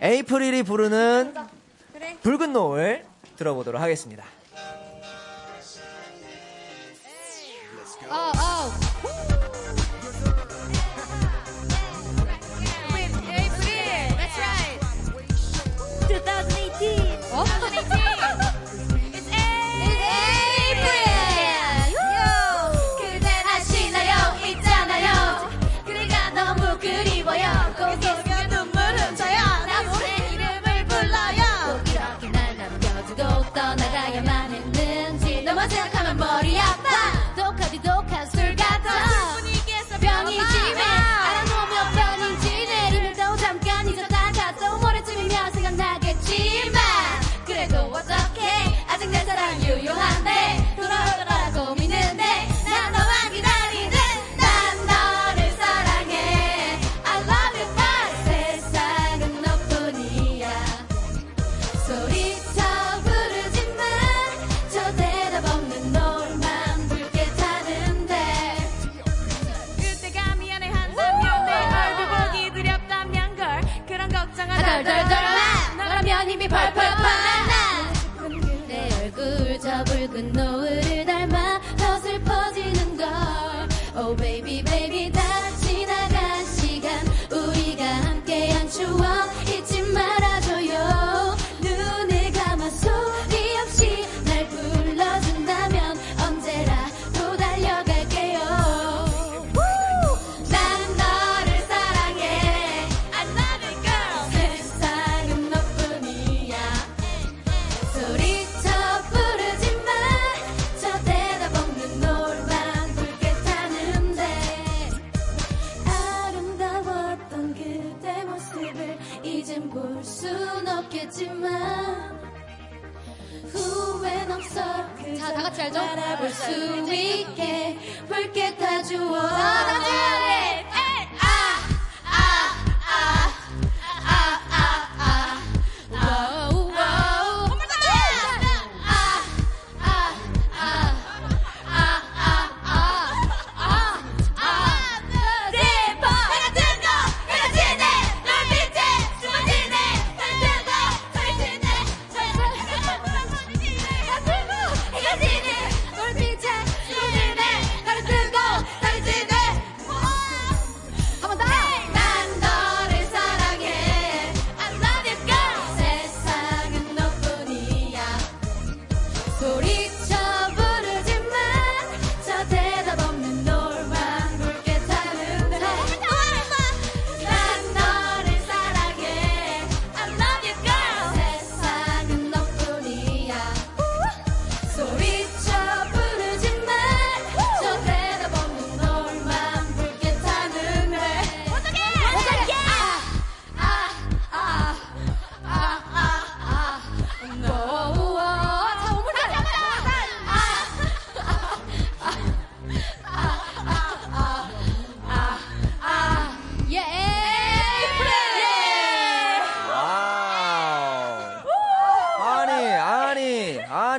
예. 0.00 0.08
에이프릴이 0.08 0.62
부르는 0.62 1.34
붉은 2.22 2.52
노을 2.52 3.04
들어보도록 3.36 3.80
하겠습니다. 3.80 4.24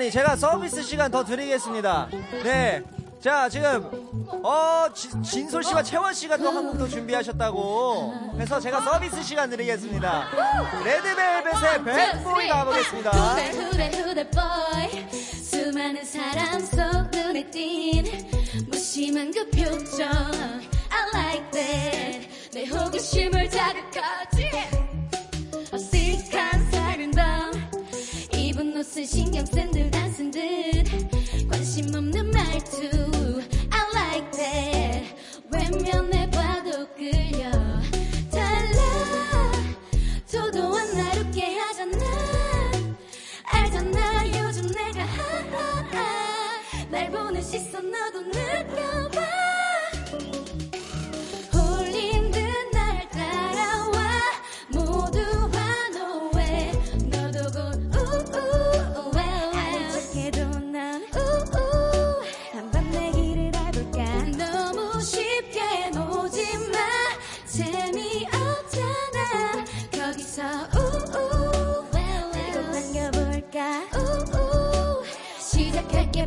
아니 0.08 0.12
제가 0.14 0.38
서비스 0.38 0.82
시간 0.84 1.12
더 1.12 1.22
드리겠습니다. 1.22 2.08
네. 2.42 2.82
자 3.20 3.50
지금 3.50 3.92
어 4.42 4.86
지, 4.94 5.10
진솔 5.22 5.62
씨와 5.66 5.84
채원 5.84 6.14
씨가 6.14 6.38
또 6.38 6.50
한곡더 6.50 6.88
준비하셨다고 6.88 8.38
해서 8.40 8.58
제가 8.58 8.80
서비스 8.80 9.22
시간 9.22 9.50
드리겠습니다. 9.50 10.30
레드벨벳의 10.86 11.84
백보이 11.84 12.48
가보겠습니다. 12.48 13.12
수많은 15.44 16.06
사람 16.06 16.62
속 16.62 16.80
눈에 17.12 17.52
띈 17.52 18.06
무심한 18.68 19.30
그 19.34 19.50
표정 19.50 20.08
I 20.90 21.10
like 21.14 21.52
that 21.52 22.30
내 22.54 22.66
호기심을 22.66 23.50
자극하지 23.50 24.87
겉은 28.98 29.06
신경 29.06 29.46
쓴듯 29.46 29.96
안 29.96 30.12
쓴 30.12 30.32
듯. 30.32 30.42
관심 31.48 31.94
없는 31.94 32.32
말투 32.32 32.90
I 33.70 33.82
like 33.94 34.32
that. 34.32 35.16
외면해봐도 35.52 36.88
끌려. 36.96 37.52
달라. 38.32 39.52
도도한 40.32 40.98
날 40.98 41.20
웃게 41.20 41.60
하잖아. 41.60 42.00
알잖아 43.44 44.26
요즘 44.40 44.66
내가. 44.72 45.04
하하 45.06 46.90
날 46.90 47.12
보는 47.12 47.40
시선 47.44 47.92
너도 47.92 48.22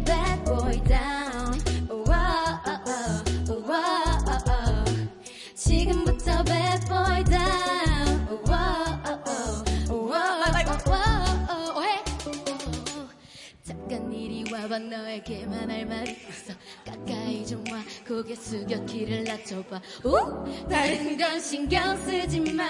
bad 0.05 0.45
boy 0.45 0.81
down. 0.89 1.55
Whoa, 1.89 2.05
whoa, 2.87 3.61
whoa, 3.69 4.95
지금부터 5.55 6.43
bad 6.45 6.89
boy 6.89 7.25
down. 7.25 8.21
잠깐 13.63 14.13
이리 14.13 14.45
와봐 14.53 14.79
너에게만 14.79 15.71
할 15.71 15.87
말이 15.87 16.11
있어 16.13 16.55
가까이 16.85 17.47
좀 17.47 17.63
와 17.71 17.81
고개 18.07 18.35
숙여 18.35 18.85
키를 18.87 19.25
낮춰봐 19.25 19.81
오 20.05 20.45
다른 20.69 21.17
건 21.17 21.41
신경 21.41 21.97
쓰지 21.97 22.41
마 22.53 22.65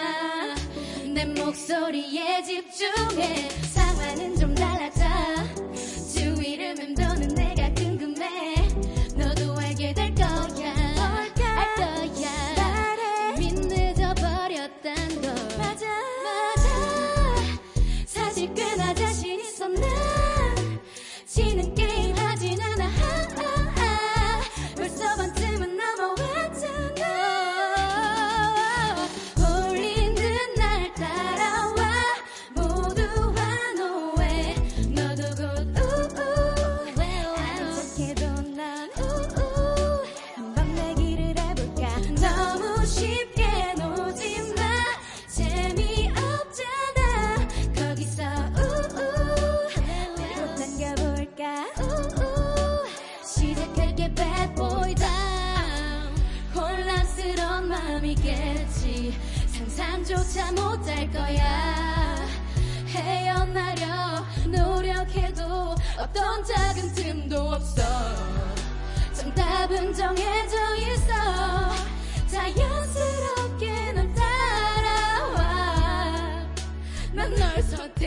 내 1.15 1.25
목소리에 1.25 2.43
집중해 2.43 3.49
상황은 3.73 4.37
좀 4.37 4.55
나. 4.55 4.70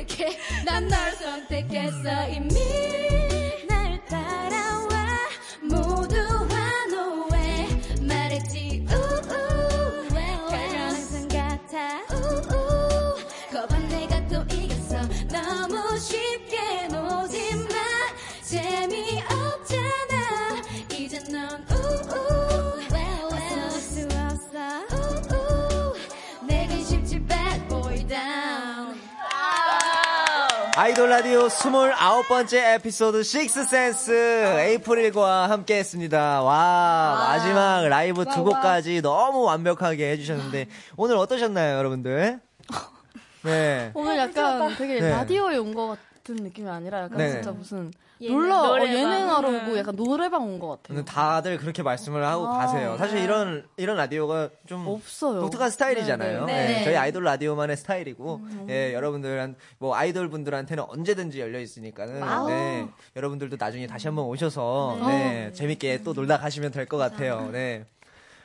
널 0.03 0.07
선택해. 0.07 0.37
난널 0.65 1.11
선택했어. 1.15 2.27
이미 2.29 2.72
아이돌 30.93 31.09
라디오 31.09 31.47
29번째 31.47 32.75
에피소드 32.75 33.23
식스센스 33.23 34.11
에이프릴과 34.59 35.49
함께 35.49 35.77
했습니다. 35.79 36.43
와, 36.43 37.15
마지막 37.29 37.87
라이브 37.87 38.23
두 38.25 38.43
곡까지 38.43 39.01
너무 39.01 39.41
완벽하게 39.41 40.11
해주셨는데, 40.11 40.67
오늘 40.95 41.17
어떠셨나요, 41.17 41.79
여러분들? 41.79 42.39
네. 43.41 43.89
오늘 43.95 44.17
약간 44.19 44.75
되게 44.77 44.99
네. 44.99 45.09
라디오에 45.09 45.57
온 45.57 45.73
것 45.73 45.87
같 45.87 45.97
은 46.29 46.35
느낌이 46.37 46.69
아니라 46.69 47.01
약간 47.03 47.17
네. 47.17 47.31
진짜 47.31 47.51
무슨 47.51 47.91
예능, 48.21 48.37
놀러 48.37 48.55
어. 48.55 48.79
예능하러 48.79 49.51
네. 49.51 49.61
오고 49.65 49.77
약간 49.77 49.93
노래방 49.97 50.43
온 50.43 50.57
것 50.57 50.81
같아요. 50.81 51.03
다들 51.03 51.57
그렇게 51.57 51.83
말씀을 51.83 52.25
하고 52.25 52.47
아, 52.47 52.59
가세요. 52.59 52.95
사실 52.97 53.17
네. 53.17 53.23
이런, 53.25 53.67
이런 53.75 53.97
라디오가 53.97 54.49
좀 54.65 54.87
없어요. 54.87 55.41
독특한 55.41 55.69
스타일이잖아요. 55.69 56.45
네, 56.45 56.53
네. 56.53 56.67
네, 56.67 56.73
네. 56.77 56.83
저희 56.85 56.95
아이돌 56.95 57.25
라디오만의 57.25 57.75
스타일이고, 57.75 58.39
예, 58.69 58.93
여러분들, 58.93 59.55
뭐, 59.79 59.95
아이돌 59.97 60.29
분들한테는 60.29 60.85
언제든지 60.87 61.41
열려 61.41 61.59
있으니까는. 61.59 62.21
네, 62.47 62.87
여러분들도 63.17 63.57
나중에 63.59 63.85
다시 63.87 64.07
한번 64.07 64.23
오셔서, 64.25 64.99
네. 65.01 65.07
네, 65.07 65.51
재밌게 65.51 66.03
또 66.03 66.13
놀다 66.13 66.37
가시면 66.37 66.71
될 66.71 66.85
것 66.85 66.95
같아요. 66.95 67.49
네. 67.51 67.85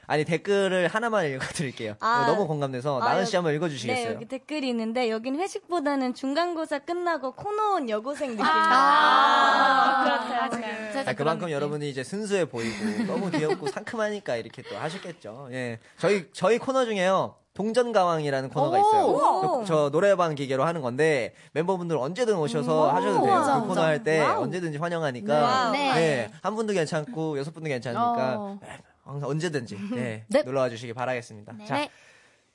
아니, 0.08 0.24
댓글을 0.24 0.88
하나만 0.88 1.26
읽어드릴게요. 1.26 1.94
아. 2.00 2.24
너무 2.26 2.46
공감돼서, 2.46 2.98
아, 3.00 3.10
나은 3.10 3.26
씨 3.26 3.36
한번 3.36 3.52
네, 3.52 3.56
읽어주시겠어요? 3.56 4.14
여기 4.14 4.24
댓글이 4.24 4.66
있는데 4.70 5.10
여긴 5.10 5.38
회식보다는 5.38 6.14
중간고사 6.14 6.78
끝나고 6.80 7.32
코너 7.32 7.74
온 7.74 7.90
여고생 7.90 8.30
느낌. 8.30 8.42
아, 8.44 10.02
그렇대요. 10.02 10.48
그렇대요. 10.50 11.04
아, 11.06 11.12
그만큼 11.12 11.50
여러분이 11.50 11.90
이제 11.90 12.02
순수해 12.02 12.46
보이고 12.46 13.04
너무 13.06 13.30
귀엽고 13.30 13.68
상큼하니까 13.68 14.36
이렇게 14.36 14.62
또 14.62 14.78
하셨겠죠. 14.78 15.48
예. 15.52 15.78
저희 15.98 16.26
저희 16.32 16.58
코너 16.58 16.86
중에요. 16.86 17.34
동전가왕이라는 17.54 18.50
코너가 18.50 18.78
있어요. 18.78 19.04
오. 19.06 19.18
저, 19.18 19.64
저 19.66 19.90
노래방 19.90 20.36
기계로 20.36 20.64
하는 20.64 20.80
건데 20.80 21.34
멤버분들 21.52 21.96
언제든 21.96 22.36
오셔서 22.36 22.90
음. 22.90 22.94
하셔도 22.94 23.22
돼요. 23.24 23.32
우와, 23.34 23.60
그 23.62 23.66
코너. 23.66 23.82
할 23.82 24.04
때. 24.04 24.20
언제든지 24.20 24.78
환영하니까 24.78 25.70
네. 25.72 25.92
네. 25.94 26.30
한 26.40 26.54
분도 26.54 26.72
괜찮고 26.72 27.36
여섯 27.36 27.52
분도 27.52 27.68
괜찮으니까 27.68 28.36
어. 28.38 28.60
항상 29.08 29.28
언제든지 29.30 29.76
네, 29.94 30.24
네. 30.28 30.42
놀러 30.42 30.60
와 30.60 30.68
주시기 30.68 30.92
바라겠습니다. 30.92 31.54
자, 31.66 31.76
네. 31.76 31.90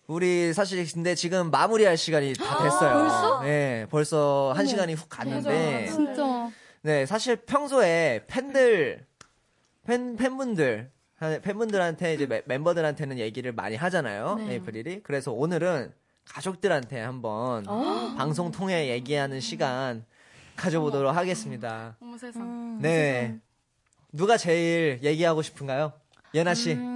우리 0.08 0.54
사실 0.54 0.86
근데 0.92 1.16
지금 1.16 1.50
마무리할 1.50 1.98
시간이 1.98 2.34
다 2.34 2.62
됐어요. 2.64 2.94
벌써? 2.94 3.42
네, 3.44 3.88
벌써 3.90 4.54
한 4.56 4.66
시간이 4.68 4.94
훅 4.94 5.10
갔는데 5.10 5.88
진짜 5.88 6.52
네, 6.82 7.06
사실 7.06 7.38
평소에 7.38 8.26
팬들, 8.28 9.06
팬, 9.86 10.16
팬분들, 10.16 10.92
팬분들한테 11.42 12.14
이제 12.14 12.26
멤- 12.28 12.42
멤버들한테는 12.46 13.18
얘기를 13.18 13.52
많이 13.54 13.76
하잖아요. 13.78 14.36
네. 14.36 14.54
에이프릴이. 14.56 15.04
그래서 15.04 15.32
오늘은 15.32 15.94
가족들한테 16.26 17.00
한번 17.00 17.66
어. 17.68 18.14
방송 18.18 18.52
통해 18.52 18.90
얘기하는 18.90 19.40
시간 19.40 20.06
가져보도록 20.58 21.16
하겠습니다. 21.16 21.96
어머 22.02 22.18
세상. 22.18 22.78
네. 22.82 23.38
누가 24.12 24.38
제일 24.38 25.00
얘기하고 25.02 25.42
싶은가요? 25.42 25.94
예나 26.34 26.56
씨. 26.56 26.93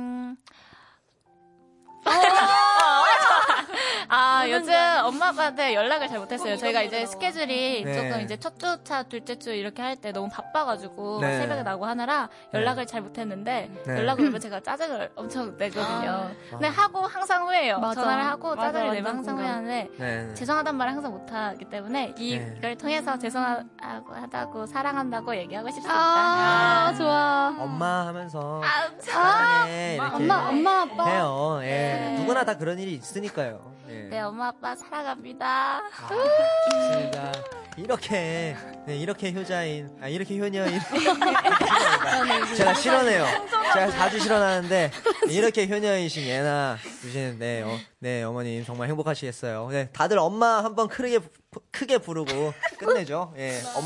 음. 4.48 4.54
아, 4.54 4.58
요즘 4.58 4.74
엄마 5.06 5.28
아빠한테 5.30 5.74
연락을 5.74 6.08
잘 6.08 6.20
못했어요. 6.20 6.58
저희가 6.58 6.82
이제 6.84 7.06
스케줄이 7.06 7.84
네. 7.84 7.93
조금 7.93 8.22
이제 8.22 8.38
첫 8.38 8.58
주 8.58 8.78
차, 8.84 9.04
둘째 9.04 9.38
주 9.38 9.52
이렇게 9.54 9.82
할 9.82 9.95
때 9.98 10.12
너무 10.12 10.30
바빠가지고 10.30 11.20
네. 11.22 11.38
새벽에 11.39 11.64
나고 11.64 11.86
하느라 11.86 12.30
연락을 12.54 12.86
잘 12.86 13.02
못했는데 13.02 13.70
네. 13.86 13.98
연락을 14.00 14.28
오면 14.28 14.39
제가 14.39 14.60
짜증을 14.62 15.12
엄청 15.16 15.56
내거든요. 15.58 16.30
근데 16.50 16.68
하고 16.68 17.02
항상 17.02 17.43
후회해요. 17.48 17.80
맞아. 17.80 18.02
전화를 18.02 18.26
하고 18.26 18.56
맞아, 18.56 18.72
짜증을 18.74 18.93
내면 18.95 19.16
항상 19.18 19.36
공감. 19.36 19.45
후회하는데 19.66 19.89
네. 19.98 20.34
죄송하단 20.34 20.76
말을 20.76 20.93
항상 20.93 21.12
못하기 21.12 21.66
때문에 21.66 22.14
이- 22.18 22.38
네. 22.38 22.56
이걸 22.58 22.76
통해서 22.78 23.18
죄송하다고 23.18 24.14
하다고 24.14 24.66
사랑한다고 24.66 25.36
얘기하고 25.36 25.68
싶습니다. 25.70 25.93
아 25.95 26.93
좋아. 26.95 27.56
엄마 27.60 28.08
하면서 28.08 28.62
아, 28.64 28.89
사랑해 29.00 29.95
이렇게 29.95 30.16
엄마 30.16 30.50
엄마 30.50 30.82
아빠 30.82 31.06
해요. 31.06 31.60
예. 31.64 32.16
누구나 32.20 32.43
다 32.43 32.58
그런 32.58 32.78
일이 32.80 32.93
있으니까요. 32.93 33.76
예. 33.89 33.93
네, 34.09 34.19
엄마 34.21 34.47
아빠 34.49 34.75
사랑합니다. 34.75 35.81
좋습니다. 36.09 37.31
이렇게 37.77 38.55
네, 38.85 38.97
이렇게 38.97 39.31
효자인 39.31 39.97
아 40.01 40.07
이렇게 40.07 40.38
효녀인 40.38 40.79
제가 42.57 42.73
실현해요. 42.73 43.25
제가 43.73 43.91
자주 43.91 44.19
실현하는데 44.19 44.91
이렇게 45.29 45.67
효녀이신 45.67 46.23
예나 46.23 46.77
주신 47.01 47.38
네, 47.39 47.61
어, 47.61 47.77
네 47.99 48.23
어머님 48.23 48.65
정말 48.65 48.89
행복하시겠어요. 48.89 49.69
네 49.71 49.89
다들 49.93 50.17
엄마 50.19 50.63
한번 50.63 50.88
크게 50.88 51.19
부- 51.19 51.61
크게 51.71 51.99
부르고 51.99 52.53
끝내죠. 52.79 53.33
예, 53.38 53.61
엄, 53.75 53.85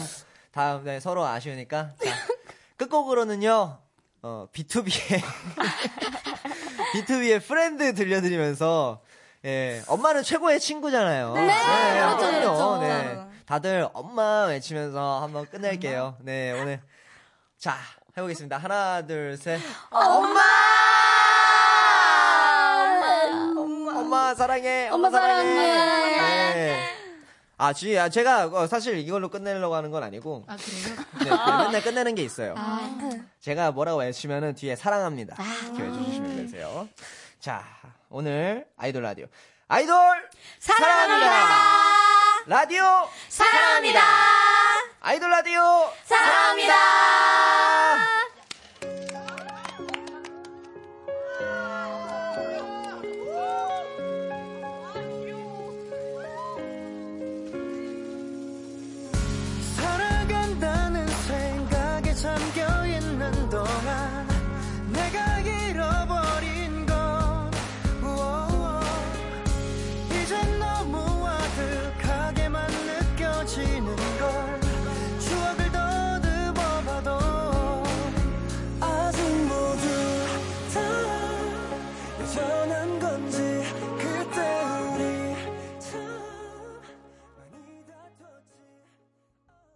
다음 0.52 0.84
네, 0.86 1.00
서로 1.00 1.26
아쉬우니까 1.26 1.92
자, 2.04 2.12
끝곡으로는요 2.78 3.78
어 4.24 4.48
BTOB의 4.54 5.22
BTOB의 6.94 7.42
Friend 7.46 7.94
들려드리면서 7.94 9.02
예, 9.46 9.82
엄마는 9.88 10.22
최고의 10.24 10.60
친구잖아요. 10.60 11.34
네, 11.34 11.48
그렇죠, 11.94 12.18
그럼요. 12.18 12.40
그렇죠. 12.40 12.82
네. 12.82 13.26
다들 13.46 13.90
엄마 13.94 14.46
외치면서 14.46 15.22
한번 15.22 15.48
끝낼게요. 15.50 16.18
네, 16.20 16.52
오늘. 16.52 16.80
자, 17.58 17.76
해보겠습니다. 18.16 18.58
하나, 18.58 19.06
둘, 19.06 19.36
셋. 19.38 19.60
엄마! 19.90 20.40
엄마, 23.58 24.00
엄마 24.00 24.36
사랑해. 24.36 24.90
엄마, 24.90 25.10
사랑해. 25.10 25.44
네. 25.44 26.80
아, 27.58 27.74
주희, 27.74 27.98
아, 27.98 28.10
제가 28.10 28.46
어, 28.46 28.68
사실 28.68 28.98
이걸로 28.98 29.30
끝내려고 29.30 29.76
하는 29.76 29.92
건 29.92 30.02
아니고. 30.04 30.46
아 30.48 30.56
그래요? 30.56 30.96
네, 31.20 31.30
그냥 31.30 31.64
맨날 31.66 31.82
끝내는 31.84 32.16
게 32.16 32.24
있어요. 32.24 32.56
아, 32.58 32.80
제가 33.40 33.72
뭐라고 33.72 34.00
외치면은 34.00 34.56
뒤에 34.56 34.76
사랑합니다. 34.76 35.36
이렇게 35.66 35.84
외쳐주시면 35.84 36.36
되세요. 36.38 36.88
자, 37.40 37.64
오늘 38.12 38.66
아이돌 38.78 39.02
라디오. 39.04 39.26
아이돌! 39.70 39.96
사랑합니다! 40.60 42.44
라디오! 42.46 43.10
사랑합니다. 43.30 44.02
아이돌 45.00 45.30
라디오! 45.30 45.94
사랑합니다. 46.04 46.74